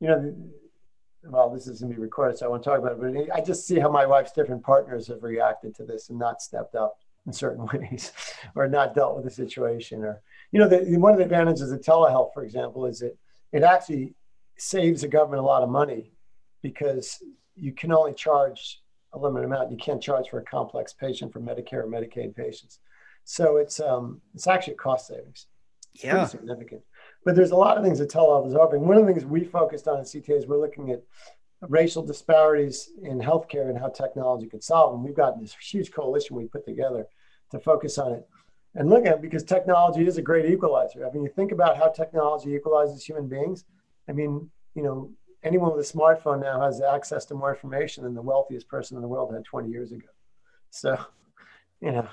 you 0.00 0.08
know 0.08 0.34
well, 1.24 1.50
this 1.50 1.66
is 1.66 1.80
going 1.80 1.90
to 1.92 1.96
be 1.96 2.02
recorded, 2.02 2.38
so 2.38 2.46
I 2.46 2.48
won't 2.48 2.64
talk 2.64 2.78
about 2.78 2.92
it, 2.92 3.28
but 3.28 3.36
I 3.36 3.40
just 3.40 3.66
see 3.66 3.78
how 3.78 3.90
my 3.90 4.06
wife's 4.06 4.32
different 4.32 4.62
partners 4.62 5.08
have 5.08 5.22
reacted 5.22 5.74
to 5.76 5.84
this 5.84 6.10
and 6.10 6.18
not 6.18 6.40
stepped 6.40 6.74
up 6.74 6.98
in 7.26 7.32
certain 7.32 7.66
ways 7.72 8.12
or 8.54 8.68
not 8.68 8.94
dealt 8.94 9.16
with 9.16 9.24
the 9.24 9.30
situation. 9.30 10.04
Or, 10.04 10.20
you 10.52 10.60
know, 10.60 10.68
the, 10.68 10.96
one 10.98 11.12
of 11.12 11.18
the 11.18 11.24
advantages 11.24 11.72
of 11.72 11.80
telehealth, 11.80 12.32
for 12.34 12.44
example, 12.44 12.86
is 12.86 13.00
that 13.00 13.16
it 13.52 13.62
actually 13.62 14.14
saves 14.56 15.02
the 15.02 15.08
government 15.08 15.40
a 15.40 15.46
lot 15.46 15.62
of 15.62 15.68
money 15.68 16.12
because 16.62 17.22
you 17.54 17.72
can 17.72 17.92
only 17.92 18.12
charge 18.12 18.80
a 19.12 19.18
limited 19.18 19.46
amount. 19.46 19.70
You 19.70 19.76
can't 19.76 20.02
charge 20.02 20.28
for 20.28 20.38
a 20.38 20.44
complex 20.44 20.92
patient 20.92 21.32
for 21.32 21.40
Medicare 21.40 21.84
or 21.84 21.88
Medicaid 21.88 22.34
patients. 22.34 22.80
So 23.24 23.56
it's 23.56 23.80
um, 23.80 24.20
it's 24.34 24.46
actually 24.46 24.74
a 24.74 24.76
cost 24.76 25.08
savings. 25.08 25.46
It's 25.94 26.04
yeah. 26.04 26.26
significant. 26.26 26.82
But 27.28 27.36
there's 27.36 27.50
a 27.50 27.56
lot 27.56 27.76
of 27.76 27.84
things 27.84 27.98
that 27.98 28.08
telehealth 28.08 28.46
is 28.46 28.54
offering. 28.54 28.88
One 28.88 28.96
of 28.96 29.04
the 29.04 29.12
things 29.12 29.26
we 29.26 29.44
focused 29.44 29.86
on 29.86 29.98
at 29.98 30.06
CTA 30.06 30.30
is 30.30 30.46
we're 30.46 30.58
looking 30.58 30.92
at 30.92 31.02
racial 31.60 32.02
disparities 32.02 32.88
in 33.02 33.18
healthcare 33.18 33.68
and 33.68 33.78
how 33.78 33.88
technology 33.88 34.46
could 34.46 34.64
solve 34.64 34.92
them. 34.92 35.04
We've 35.04 35.14
got 35.14 35.38
this 35.38 35.54
huge 35.60 35.92
coalition 35.92 36.36
we 36.36 36.46
put 36.46 36.64
together 36.64 37.06
to 37.50 37.58
focus 37.58 37.98
on 37.98 38.14
it 38.14 38.26
and 38.76 38.88
look 38.88 39.04
at 39.04 39.16
it 39.16 39.20
because 39.20 39.44
technology 39.44 40.06
is 40.06 40.16
a 40.16 40.22
great 40.22 40.50
equalizer. 40.50 41.06
I 41.06 41.10
mean, 41.12 41.22
you 41.22 41.28
think 41.28 41.52
about 41.52 41.76
how 41.76 41.88
technology 41.88 42.54
equalizes 42.54 43.04
human 43.04 43.28
beings. 43.28 43.66
I 44.08 44.12
mean, 44.12 44.48
you 44.74 44.82
know, 44.82 45.10
anyone 45.42 45.76
with 45.76 45.86
a 45.86 45.92
smartphone 45.92 46.40
now 46.40 46.62
has 46.62 46.80
access 46.80 47.26
to 47.26 47.34
more 47.34 47.54
information 47.54 48.04
than 48.04 48.14
the 48.14 48.22
wealthiest 48.22 48.68
person 48.68 48.96
in 48.96 49.02
the 49.02 49.08
world 49.08 49.34
had 49.34 49.44
20 49.44 49.68
years 49.68 49.92
ago. 49.92 50.08
So, 50.70 50.98
you 51.82 51.92
know, 51.92 52.08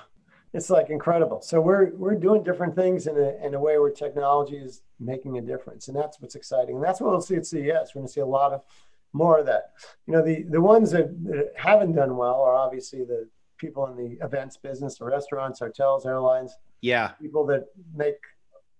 it's 0.56 0.70
like 0.70 0.88
incredible. 0.88 1.42
So 1.42 1.60
we're 1.60 1.90
we're 1.94 2.14
doing 2.14 2.42
different 2.42 2.74
things 2.74 3.06
in 3.06 3.16
a 3.16 3.46
in 3.46 3.54
a 3.54 3.60
way 3.60 3.78
where 3.78 3.90
technology 3.90 4.56
is 4.56 4.82
making 4.98 5.36
a 5.36 5.42
difference, 5.42 5.88
and 5.88 5.96
that's 5.96 6.20
what's 6.20 6.34
exciting. 6.34 6.76
And 6.76 6.84
that's 6.84 7.00
what 7.00 7.10
we'll 7.10 7.20
see 7.20 7.36
at 7.36 7.46
CES. 7.46 7.92
We're 7.94 8.00
going 8.00 8.06
to 8.06 8.12
see 8.12 8.20
a 8.20 8.26
lot 8.26 8.52
of 8.52 8.62
more 9.12 9.38
of 9.38 9.46
that. 9.46 9.74
You 10.06 10.14
know, 10.14 10.22
the 10.24 10.44
the 10.44 10.60
ones 10.60 10.90
that, 10.92 11.08
that 11.24 11.52
haven't 11.56 11.92
done 11.92 12.16
well 12.16 12.40
are 12.40 12.54
obviously 12.54 13.04
the 13.04 13.28
people 13.58 13.86
in 13.86 13.96
the 13.96 14.24
events 14.24 14.56
business, 14.56 14.98
the 14.98 15.04
restaurants, 15.04 15.60
hotels, 15.60 16.06
airlines. 16.06 16.56
Yeah, 16.80 17.10
people 17.20 17.44
that 17.46 17.66
make 17.94 18.16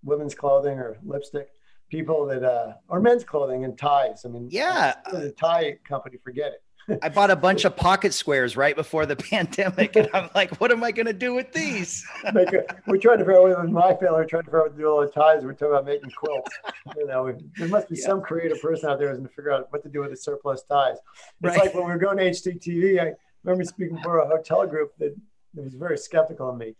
women's 0.03 0.33
clothing 0.33 0.79
or 0.79 0.97
lipstick. 1.05 1.49
People 1.89 2.25
that 2.25 2.43
uh, 2.43 2.73
or 2.89 2.99
men's 2.99 3.23
clothing 3.23 3.63
and 3.63 3.77
ties. 3.77 4.25
I 4.25 4.29
mean, 4.29 4.49
yeah, 4.51 4.95
the 5.11 5.31
tie 5.31 5.77
company, 5.87 6.17
forget 6.17 6.53
it 6.53 6.63
I 7.01 7.09
bought 7.09 7.31
a 7.31 7.35
bunch 7.35 7.65
of 7.65 7.75
pocket 7.75 8.13
squares 8.13 8.55
right 8.55 8.75
before 8.75 9.05
the 9.05 9.15
pandemic, 9.31 9.95
and 9.95 10.09
I'm 10.13 10.29
like, 10.33 10.59
what 10.61 10.71
am 10.71 10.83
I 10.83 10.91
going 10.91 11.05
to 11.05 11.13
do 11.13 11.33
with 11.33 11.51
these? 11.51 12.05
we're 12.33 12.97
trying 12.97 13.19
to 13.19 13.25
figure 13.25 13.37
out 13.37 13.61
with 13.61 13.71
my 13.71 13.93
family. 13.95 14.11
We're 14.11 14.25
trying 14.25 14.43
to 14.43 14.45
figure 14.45 14.59
out 14.59 14.65
what 14.65 14.75
to 14.75 14.81
do 14.81 14.87
all 14.87 15.01
the 15.01 15.07
ties. 15.07 15.43
We're 15.43 15.53
talking 15.53 15.67
about 15.67 15.85
making 15.85 16.11
quilts. 16.11 16.51
You 16.95 17.07
know, 17.07 17.37
there 17.57 17.67
must 17.67 17.89
be 17.89 17.97
yeah. 17.97 18.05
some 18.05 18.21
creative 18.21 18.61
person 18.61 18.89
out 18.89 18.99
there 18.99 19.09
who's 19.09 19.17
going 19.17 19.27
to 19.27 19.35
figure 19.35 19.51
out 19.51 19.67
what 19.71 19.83
to 19.83 19.89
do 19.89 20.01
with 20.01 20.11
the 20.11 20.17
surplus 20.17 20.63
ties. 20.63 20.97
It's 21.43 21.57
right. 21.57 21.59
like 21.59 21.73
when 21.73 21.85
we 21.85 21.91
were 21.91 21.97
going 21.97 22.17
to 22.17 22.23
HDTV, 22.23 23.01
I 23.01 23.13
remember 23.43 23.65
speaking 23.65 23.99
for 24.01 24.19
a 24.19 24.27
hotel 24.27 24.65
group 24.65 24.93
that, 24.99 25.15
that 25.55 25.63
was 25.63 25.73
very 25.73 25.97
skeptical 25.97 26.49
of 26.49 26.57
me, 26.57 26.75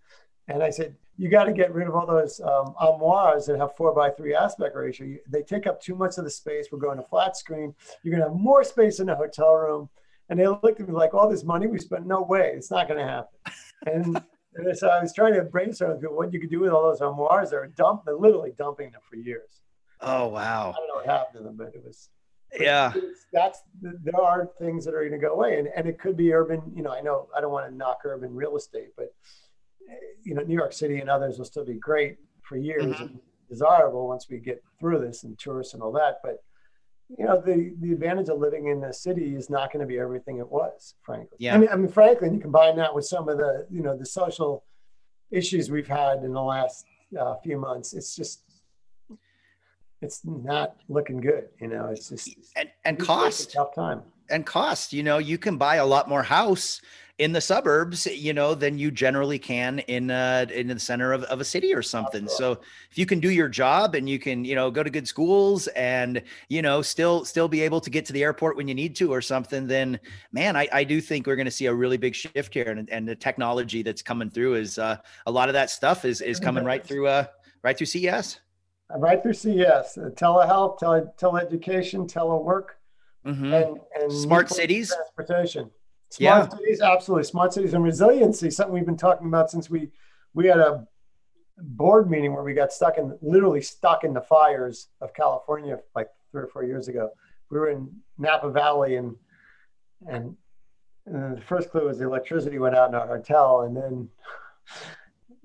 and 0.47 0.63
I 0.63 0.69
said, 0.69 0.95
you 1.17 1.29
got 1.29 1.45
to 1.45 1.53
get 1.53 1.73
rid 1.73 1.87
of 1.87 1.95
all 1.95 2.05
those 2.05 2.39
um, 2.41 2.75
armoires 2.79 3.45
that 3.47 3.57
have 3.57 3.75
four 3.75 3.93
by 3.93 4.09
three 4.11 4.35
aspect 4.35 4.75
ratio. 4.75 5.07
You, 5.07 5.19
they 5.27 5.41
take 5.41 5.67
up 5.67 5.81
too 5.81 5.95
much 5.95 6.17
of 6.17 6.23
the 6.23 6.29
space. 6.29 6.67
We're 6.71 6.79
going 6.79 6.97
to 6.97 7.03
flat 7.03 7.35
screen. 7.35 7.73
You're 8.03 8.11
going 8.15 8.23
to 8.23 8.29
have 8.29 8.39
more 8.39 8.63
space 8.63 8.99
in 8.99 9.07
the 9.07 9.15
hotel 9.15 9.53
room. 9.55 9.89
And 10.29 10.39
they 10.39 10.47
looked 10.47 10.79
at 10.79 10.87
me 10.87 10.93
like, 10.93 11.13
all 11.13 11.29
this 11.29 11.43
money 11.43 11.67
we 11.67 11.79
spent, 11.79 12.05
no 12.05 12.21
way, 12.21 12.51
it's 12.55 12.69
not 12.69 12.87
going 12.87 12.99
to 12.99 13.05
happen. 13.05 13.39
And, 13.85 14.21
and, 14.55 14.77
so 14.77 14.89
I 14.89 15.01
was 15.01 15.13
trying 15.13 15.33
to 15.35 15.43
brainstorm 15.43 15.91
with 15.91 16.01
people 16.01 16.15
what 16.15 16.33
you 16.33 16.39
could 16.39 16.49
do 16.49 16.59
with 16.59 16.71
all 16.71 16.83
those 16.83 17.01
armoires. 17.01 17.51
They're 17.51 17.67
dump, 17.67 18.03
they're 18.05 18.15
literally 18.15 18.51
dumping 18.57 18.91
them 18.91 19.01
for 19.09 19.15
years. 19.15 19.61
Oh 20.01 20.27
wow! 20.27 20.73
I 20.75 20.79
don't 20.79 20.87
know 20.87 20.95
what 20.95 21.05
happened 21.05 21.37
to 21.39 21.43
them, 21.43 21.57
but 21.57 21.73
it 21.73 21.83
was. 21.83 22.09
Yeah, 22.59 22.93
that's 23.33 23.61
there 23.81 24.21
are 24.21 24.49
things 24.59 24.85
that 24.85 24.93
are 24.93 24.99
going 24.99 25.19
to 25.19 25.25
go 25.25 25.33
away, 25.33 25.59
and 25.59 25.67
and 25.75 25.87
it 25.87 25.99
could 25.99 26.15
be 26.15 26.33
urban. 26.33 26.61
You 26.75 26.83
know, 26.83 26.91
I 26.91 27.01
know 27.01 27.27
I 27.35 27.41
don't 27.41 27.51
want 27.51 27.69
to 27.69 27.75
knock 27.75 27.99
urban 28.05 28.33
real 28.33 28.55
estate, 28.55 28.89
but 28.95 29.13
you 30.23 30.33
know, 30.33 30.41
New 30.43 30.55
York 30.55 30.73
City 30.73 30.99
and 30.99 31.09
others 31.09 31.37
will 31.37 31.45
still 31.45 31.65
be 31.65 31.75
great 31.75 32.17
for 32.41 32.57
years 32.57 32.85
mm-hmm. 32.85 33.03
and 33.03 33.19
desirable 33.49 34.07
once 34.07 34.27
we 34.29 34.37
get 34.37 34.63
through 34.79 34.99
this 34.99 35.23
and 35.23 35.37
tourists 35.39 35.73
and 35.73 35.81
all 35.81 35.91
that. 35.93 36.19
But 36.23 36.43
you 37.17 37.25
know, 37.25 37.41
the 37.41 37.73
the 37.79 37.93
advantage 37.93 38.27
of 38.29 38.39
living 38.39 38.67
in 38.67 38.81
the 38.81 38.93
city 38.93 39.35
is 39.35 39.49
not 39.49 39.71
going 39.71 39.81
to 39.81 39.87
be 39.87 39.97
everything 39.97 40.39
it 40.39 40.49
was, 40.49 40.95
frankly. 41.01 41.37
Yeah. 41.39 41.55
I 41.55 41.57
mean, 41.57 41.69
I 41.71 41.75
mean, 41.75 41.87
frankly, 41.87 42.27
and 42.27 42.35
you 42.35 42.41
combine 42.41 42.75
that 42.77 42.93
with 42.93 43.05
some 43.05 43.29
of 43.29 43.37
the 43.37 43.65
you 43.69 43.81
know 43.81 43.97
the 43.97 44.05
social 44.05 44.65
issues 45.31 45.71
we've 45.71 45.87
had 45.87 46.23
in 46.23 46.33
the 46.33 46.41
last 46.41 46.85
uh, 47.17 47.35
few 47.43 47.57
months. 47.57 47.93
It's 47.93 48.15
just 48.15 48.43
it's 50.01 50.21
not 50.25 50.75
looking 50.89 51.21
good. 51.21 51.47
You 51.61 51.69
know, 51.69 51.87
it's 51.87 52.09
just 52.09 52.35
and 52.55 52.69
and 52.83 52.99
cost 52.99 53.53
tough 53.53 53.73
time 53.73 54.01
and 54.29 54.45
cost. 54.45 54.93
You 54.93 55.03
know, 55.03 55.17
you 55.17 55.37
can 55.37 55.57
buy 55.57 55.77
a 55.77 55.85
lot 55.85 56.09
more 56.09 56.23
house 56.23 56.81
in 57.19 57.31
the 57.31 57.41
suburbs, 57.41 58.05
you 58.05 58.31
know, 58.31 58.53
than 58.53 58.77
you 58.77 58.91
generally 58.91 59.39
can 59.39 59.79
in 59.79 60.11
uh 60.11 60.45
in 60.53 60.67
the 60.67 60.79
center 60.79 61.13
of, 61.13 61.23
of 61.23 61.41
a 61.41 61.43
city 61.43 61.73
or 61.73 61.81
something. 61.81 62.27
So 62.27 62.59
if 62.91 62.97
you 62.97 63.05
can 63.05 63.19
do 63.19 63.31
your 63.31 63.49
job 63.49 63.95
and 63.95 64.07
you 64.07 64.19
can, 64.19 64.45
you 64.45 64.53
know, 64.53 64.69
go 64.69 64.83
to 64.83 64.89
good 64.89 65.07
schools 65.07 65.67
and 65.67 66.21
you 66.49 66.61
know 66.61 66.81
still 66.81 67.25
still 67.25 67.47
be 67.47 67.61
able 67.61 67.81
to 67.81 67.89
get 67.89 68.05
to 68.05 68.13
the 68.13 68.23
airport 68.23 68.55
when 68.55 68.67
you 68.67 68.75
need 68.75 68.95
to 68.97 69.11
or 69.11 69.21
something, 69.21 69.65
then 69.65 69.99
man, 70.31 70.55
I, 70.55 70.67
I 70.71 70.83
do 70.83 71.01
think 71.01 71.25
we're 71.25 71.35
going 71.35 71.45
to 71.45 71.51
see 71.51 71.65
a 71.65 71.73
really 71.73 71.97
big 71.97 72.13
shift 72.13 72.53
here. 72.53 72.69
And, 72.69 72.87
and 72.91 73.07
the 73.07 73.15
technology 73.15 73.81
that's 73.81 74.03
coming 74.03 74.29
through 74.29 74.55
is 74.55 74.77
uh, 74.77 74.97
a 75.25 75.31
lot 75.31 75.49
of 75.49 75.53
that 75.53 75.71
stuff 75.71 76.05
is 76.05 76.21
is 76.21 76.39
coming 76.39 76.63
right 76.63 76.85
through 76.85 77.07
uh 77.07 77.25
right 77.63 77.77
through 77.77 77.87
CES. 77.87 78.39
Right 78.95 79.21
through 79.21 79.33
CES, 79.33 79.97
uh, 79.97 80.09
telehealth, 80.15 80.77
tele 80.77 81.11
teleeducation, 81.19 82.09
telework, 82.09 82.77
mm-hmm. 83.25 83.53
and, 83.53 83.79
and 83.99 84.11
smart 84.11 84.49
cities, 84.49 84.93
transportation. 84.93 85.69
Smart 86.09 86.51
yeah. 86.51 86.57
cities, 86.57 86.81
absolutely. 86.81 87.23
Smart 87.25 87.53
cities 87.53 87.73
and 87.73 87.83
resiliency, 87.83 88.49
something 88.49 88.73
we've 88.73 88.85
been 88.85 88.97
talking 88.97 89.27
about 89.27 89.49
since 89.51 89.69
we 89.69 89.89
we 90.33 90.47
had 90.47 90.59
a 90.59 90.87
board 91.57 92.09
meeting 92.09 92.33
where 92.33 92.43
we 92.43 92.53
got 92.53 92.71
stuck 92.71 92.97
in 92.97 93.17
literally 93.21 93.61
stuck 93.61 94.03
in 94.03 94.13
the 94.13 94.21
fires 94.21 94.87
of 95.01 95.13
California 95.13 95.79
like 95.95 96.09
three 96.31 96.43
or 96.43 96.47
four 96.47 96.63
years 96.63 96.87
ago. 96.87 97.09
We 97.49 97.59
were 97.59 97.69
in 97.69 97.89
Napa 98.17 98.51
Valley 98.51 98.95
and 98.95 99.15
and, 100.07 100.35
and 101.05 101.37
the 101.37 101.41
first 101.41 101.71
clue 101.71 101.87
was 101.87 101.97
the 101.97 102.05
electricity 102.05 102.59
went 102.59 102.75
out 102.75 102.89
in 102.89 102.95
our 102.95 103.07
hotel 103.07 103.61
and 103.61 103.75
then 103.75 104.09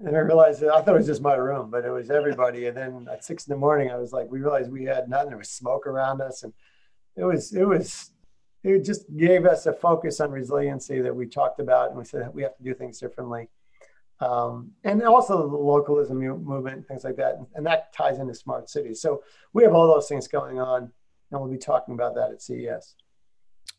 and 0.04 0.16
I 0.16 0.20
realized 0.20 0.60
that 0.60 0.70
I 0.70 0.82
thought 0.82 0.94
it 0.94 0.98
was 0.98 1.06
just 1.06 1.22
my 1.22 1.34
room, 1.34 1.70
but 1.70 1.84
it 1.84 1.90
was 1.90 2.10
everybody. 2.10 2.66
And 2.66 2.76
then 2.76 3.08
at 3.10 3.24
six 3.24 3.46
in 3.46 3.52
the 3.52 3.58
morning, 3.58 3.90
I 3.90 3.96
was 3.98 4.12
like, 4.12 4.28
we 4.30 4.40
realized 4.40 4.72
we 4.72 4.84
had 4.84 5.08
nothing. 5.08 5.28
There 5.28 5.38
was 5.38 5.50
smoke 5.50 5.86
around 5.86 6.20
us, 6.20 6.42
and 6.42 6.52
it 7.16 7.24
was 7.24 7.52
it 7.52 7.64
was 7.64 8.10
it 8.64 8.84
just 8.84 9.04
gave 9.16 9.44
us 9.44 9.66
a 9.66 9.72
focus 9.72 10.20
on 10.20 10.30
resiliency 10.30 11.00
that 11.00 11.14
we 11.14 11.26
talked 11.26 11.60
about, 11.60 11.90
and 11.90 11.98
we 11.98 12.04
said 12.04 12.32
we 12.32 12.42
have 12.42 12.56
to 12.56 12.62
do 12.62 12.74
things 12.74 12.98
differently. 12.98 13.48
Um, 14.20 14.70
and 14.84 15.02
also 15.02 15.48
the 15.48 15.56
localism 15.56 16.18
movement, 16.18 16.86
things 16.86 17.02
like 17.02 17.16
that, 17.16 17.40
and 17.54 17.66
that 17.66 17.92
ties 17.92 18.18
into 18.18 18.34
smart 18.34 18.70
cities. 18.70 19.00
So 19.00 19.22
we 19.52 19.64
have 19.64 19.74
all 19.74 19.92
those 19.92 20.08
things 20.08 20.28
going 20.28 20.60
on, 20.60 20.92
and 21.30 21.40
we'll 21.40 21.50
be 21.50 21.58
talking 21.58 21.94
about 21.94 22.14
that 22.14 22.30
at 22.30 22.40
CES. 22.40 22.94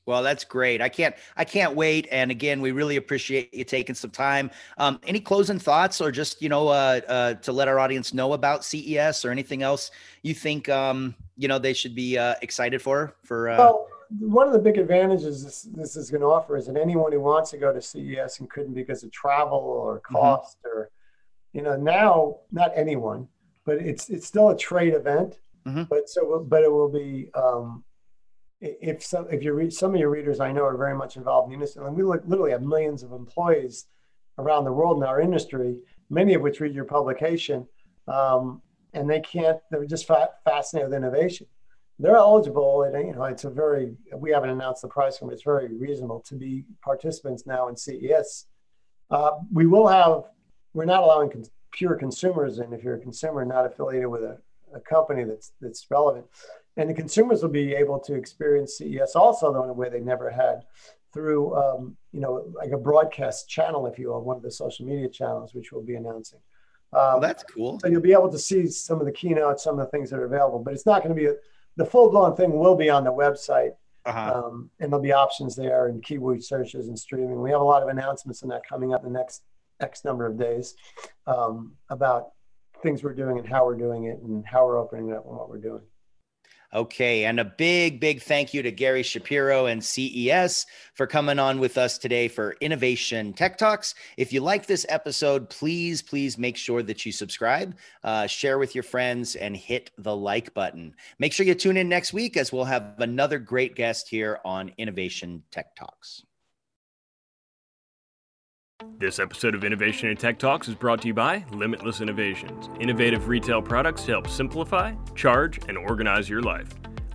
Well, 0.06 0.22
that's 0.22 0.43
great. 0.43 0.82
I 0.82 0.89
can't 0.89 1.15
I 1.38 1.46
can't 1.46 1.76
wait. 1.76 2.10
And 2.12 2.30
again, 2.30 2.60
we 2.60 2.72
really 2.72 2.98
appreciate 2.98 3.54
you 3.54 3.63
taking 3.63 3.96
some 3.96 4.10
time. 4.10 4.52
Um, 4.78 5.00
any 5.04 5.22
closing 5.22 5.60
thoughts, 5.60 6.02
or 6.02 6.12
just 6.12 6.41
you 6.41 6.50
know 6.50 6.67
uh, 6.67 7.00
uh, 7.08 7.34
to 7.36 7.54
let 7.54 7.69
our 7.69 7.80
audience 7.80 8.13
know 8.13 8.34
about 8.34 8.65
CES 8.65 9.24
or 9.24 9.32
anything 9.32 9.63
else 9.63 9.91
you 10.22 10.34
think 10.34 10.67
um, 10.67 11.15
you 11.38 11.48
know 11.48 11.58
they 11.58 11.72
should 11.74 11.96
be 11.96 12.17
uh, 12.17 12.36
excited 12.41 12.82
for? 12.82 13.15
For 13.24 13.50
uh... 13.50 13.58
well, 13.58 13.88
one 14.19 14.47
of 14.47 14.54
the 14.54 14.60
big 14.60 14.78
advantages 14.78 15.43
this, 15.43 15.62
this 15.73 15.95
is 15.95 16.10
going 16.10 16.21
to 16.21 16.28
offer 16.28 16.58
is 16.58 16.67
that 16.67 16.78
anyone 16.78 17.12
who 17.12 17.19
wants 17.19 17.52
to 17.52 17.58
go 17.58 17.73
to 17.73 17.82
CES 17.82 18.39
and 18.39 18.49
couldn't 18.49 18.73
because 18.73 19.04
of 19.04 19.12
travel 19.12 19.58
or 19.58 19.97
mm-hmm. 19.97 20.15
cost 20.15 20.58
mm-hmm. 20.60 20.78
or 20.78 20.91
you 21.54 21.62
know 21.62 21.76
now 21.76 22.38
not 22.52 22.71
anyone, 22.76 23.28
but 23.65 23.78
it's 23.78 24.10
it's 24.10 24.28
still 24.28 24.49
a 24.49 24.58
trade 24.58 24.93
event. 24.93 25.39
Mm-hmm. 25.65 25.84
But 25.89 26.10
so 26.10 26.45
but 26.47 26.63
it 26.63 26.71
will 26.71 26.89
be. 26.89 27.30
Um, 27.34 27.84
if 28.65 29.04
some 29.04 29.28
if 29.30 29.43
you 29.43 29.52
read 29.52 29.73
some 29.73 29.93
of 29.93 29.99
your 29.99 30.10
readers 30.10 30.39
I 30.39 30.54
know 30.54 30.63
are 30.63 30.78
very 30.78 30.95
much 30.95 31.17
involved 31.17 31.47
in 31.47 31.52
the 31.52 31.56
industry, 31.56 31.86
and 31.86 31.95
we 31.95 32.04
literally 32.04 32.52
have 32.52 32.62
millions 32.62 33.04
of 33.04 33.12
employees 33.12 33.88
around 34.38 34.63
the 34.63 34.71
world 34.71 34.97
in 34.97 35.04
our 35.04 35.19
industry, 35.19 35.78
many 36.10 36.34
of 36.34 36.41
which 36.41 36.62
read 36.62 36.73
your 36.73 36.86
publication, 36.86 37.67
um, 38.08 38.62
and 38.93 39.10
they 39.10 39.19
can't. 39.19 39.60
They're 39.69 39.86
just 39.86 40.08
fa- 40.08 40.30
fascinated 40.45 40.91
with 40.91 40.97
innovation. 40.97 41.47
They're 42.04 42.18
eligible, 42.18 42.84
and 42.84 43.08
you 43.08 43.13
know 43.13 43.24
it's 43.24 43.46
a 43.46 43.50
very. 43.50 43.96
We 44.13 44.32
haven't 44.32 44.50
announced 44.50 44.82
the 44.82 44.89
price 44.89 45.18
but. 45.20 45.32
It's 45.32 45.44
very 45.44 45.74
reasonable 45.74 46.20
to 46.28 46.36
be 46.36 46.66
participants 46.84 47.48
now 47.48 47.70
in 47.70 47.78
CES. 47.78 48.48
Uh, 49.10 49.32
we 49.52 49.66
will 49.66 49.88
have. 49.88 50.26
We're 50.74 50.86
not 50.86 51.04
allowing 51.04 51.32
con- 51.32 51.46
pure 51.72 51.96
consumers 51.96 52.60
in 52.60 52.74
if 52.74 52.84
you're 52.84 52.96
a 52.96 53.00
consumer 53.00 53.46
not 53.46 53.66
affiliated 53.66 54.10
with 54.10 54.24
a, 54.24 54.38
a 54.76 54.80
company 54.82 55.24
that's 55.24 55.54
that's 55.62 55.88
relevant 55.89 56.26
and 56.78 56.89
the 56.89 56.94
consumers 56.94 57.42
will 57.42 57.50
be 57.50 57.74
able 57.74 58.00
to 58.00 58.13
experience 58.13 58.78
CES 58.78 59.16
also 59.16 59.52
though 59.52 59.63
in 59.63 59.70
a 59.70 59.74
way 59.74 59.89
they 59.89 60.00
never 60.00 60.30
had 60.30 60.63
through 61.13 61.56
um, 61.56 61.96
you 62.12 62.20
know 62.20 62.52
like 62.56 62.72
a 62.72 62.78
broadcast 62.78 63.48
channel, 63.48 63.86
if 63.88 64.00
you 64.00 64.10
will, 64.10 64.22
one 64.22 64.36
of 64.36 64.44
the 64.44 64.52
social 64.52 64.86
media 64.86 65.08
channels, 65.08 65.54
which 65.54 65.72
we'll 65.72 65.84
be 65.84 65.96
announcing. 65.96 66.39
Um, 66.92 67.22
that's 67.22 67.44
cool. 67.44 67.80
So 67.80 67.88
you'll 67.88 68.02
be 68.02 68.13
able 68.13 68.32
to 68.32 68.38
see 68.38 68.68
some 68.68 69.00
of 69.00 69.06
the 69.06 69.12
keynotes, 69.12 69.63
some 69.63 69.80
of 69.80 69.86
the 69.86 69.92
things 69.92 70.10
that 70.10 70.20
are 70.20 70.26
available, 70.26 70.60
but 70.60 70.74
it's 70.74 70.86
not 70.86 71.04
going 71.04 71.16
to 71.16 71.20
be 71.20 71.28
a, 71.28 71.34
the 71.75 71.86
full 71.86 72.09
blown 72.09 72.36
thing. 72.36 72.51
Will 72.51 72.75
be 72.75 72.89
on 72.89 73.03
the 73.03 73.12
website, 73.12 73.71
uh-huh. 74.05 74.43
um, 74.45 74.69
and 74.79 74.91
there'll 74.91 75.03
be 75.03 75.13
options 75.13 75.55
there 75.55 75.88
and 75.88 76.03
keyword 76.03 76.43
searches 76.43 76.88
and 76.88 76.97
streaming. 76.97 77.41
We 77.41 77.51
have 77.51 77.62
a 77.62 77.65
lot 77.65 77.83
of 77.83 77.89
announcements 77.89 78.43
on 78.43 78.49
that 78.49 78.62
coming 78.67 78.93
up 78.93 79.05
in 79.05 79.13
the 79.13 79.19
next 79.19 79.43
X 79.79 80.05
number 80.05 80.25
of 80.25 80.38
days 80.38 80.75
um, 81.27 81.73
about 81.89 82.29
things 82.81 83.03
we're 83.03 83.13
doing 83.13 83.38
and 83.39 83.47
how 83.47 83.65
we're 83.65 83.77
doing 83.77 84.05
it 84.05 84.19
and 84.19 84.45
how 84.45 84.65
we're 84.65 84.77
opening 84.77 85.09
it 85.09 85.15
up 85.15 85.25
and 85.25 85.36
what 85.36 85.49
we're 85.49 85.57
doing. 85.57 85.81
Okay. 86.73 87.25
And 87.25 87.39
a 87.39 87.45
big, 87.45 87.99
big 87.99 88.21
thank 88.23 88.53
you 88.53 88.63
to 88.63 88.71
Gary 88.71 89.03
Shapiro 89.03 89.67
and 89.67 89.83
CES 89.83 90.65
for 90.95 91.05
coming 91.05 91.38
on 91.38 91.59
with 91.59 91.77
us 91.77 91.99
today 91.99 92.27
for 92.27 92.55
Innovation 92.62 93.31
Tech 93.33 93.59
Talks. 93.59 93.93
If 94.17 94.33
you 94.33 94.41
like 94.41 94.65
this 94.65 94.86
episode, 94.89 95.49
please, 95.51 96.01
please 96.01 96.38
make 96.38 96.57
sure 96.57 96.81
that 96.81 97.05
you 97.05 97.12
subscribe, 97.12 97.75
uh, 98.03 98.25
share 98.25 98.57
with 98.57 98.73
your 98.73 98.83
friends, 98.83 99.36
and 99.36 99.55
hit 99.55 99.91
the 99.99 100.15
like 100.15 100.53
button. 100.55 100.95
Make 101.19 101.31
sure 101.33 101.45
you 101.45 101.53
tune 101.53 101.77
in 101.77 101.89
next 101.89 102.12
week 102.12 102.38
as 102.38 102.51
we'll 102.51 102.65
have 102.65 102.95
another 102.99 103.38
great 103.38 103.75
guest 103.75 104.09
here 104.09 104.39
on 104.43 104.71
Innovation 104.77 105.43
Tech 105.51 105.75
Talks. 105.75 106.23
This 109.04 109.19
episode 109.19 109.56
of 109.56 109.63
Innovation 109.63 110.10
and 110.10 110.19
Tech 110.19 110.39
Talks 110.39 110.67
is 110.67 110.76
brought 110.76 111.02
to 111.02 111.08
you 111.08 111.13
by 111.13 111.46
Limitless 111.52 112.02
Innovations, 112.02 112.69
innovative 112.80 113.28
retail 113.28 113.62
products 113.62 114.04
to 114.04 114.12
help 114.12 114.30
simplify, 114.30 114.93
charge, 115.15 115.60
and 115.67 115.78
organize 115.78 116.30
your 116.30 116.41
life. 116.41 116.69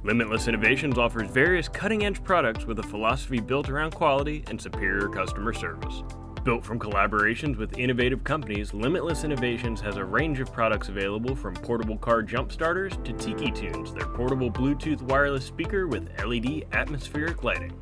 Limitless 0.05 0.49
Innovations 0.49 0.99
offers 0.99 1.31
various 1.31 1.69
cutting 1.69 2.05
edge 2.05 2.23
products 2.23 2.67
with 2.67 2.79
a 2.79 2.83
philosophy 2.83 3.41
built 3.41 3.69
around 3.69 3.95
quality 3.95 4.45
and 4.49 4.61
superior 4.61 5.09
customer 5.09 5.53
service. 5.53 6.03
Built 6.45 6.65
from 6.65 6.79
collaborations 6.79 7.57
with 7.57 7.79
innovative 7.79 8.23
companies, 8.23 8.73
Limitless 8.73 9.25
Innovations 9.25 9.81
has 9.81 9.97
a 9.97 10.05
range 10.05 10.41
of 10.41 10.53
products 10.53 10.89
available 10.89 11.35
from 11.35 11.55
portable 11.55 11.97
car 11.97 12.23
jump 12.23 12.53
starters 12.53 12.99
to 13.05 13.13
Tiki 13.15 13.51
Tunes, 13.51 13.93
their 13.93 14.07
portable 14.07 14.51
Bluetooth 14.51 15.03
wireless 15.03 15.45
speaker 15.45 15.87
with 15.87 16.09
LED 16.25 16.65
atmospheric 16.73 17.43
lighting. 17.45 17.73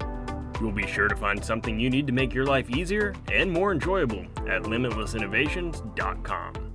You'll 0.61 0.73
be 0.73 0.87
sure 0.87 1.09
to 1.09 1.17
find 1.17 1.45
something 1.45 1.79
you 1.79 1.91
need 1.91 2.07
to 2.07 2.13
make 2.13 2.33
your 2.33 2.47
life 2.47 2.71
easier 2.71 3.15
and 3.31 3.51
more 3.51 3.73
enjoyable 3.73 4.25
at 4.47 4.63
limitlessinnovations.com. 4.63 6.66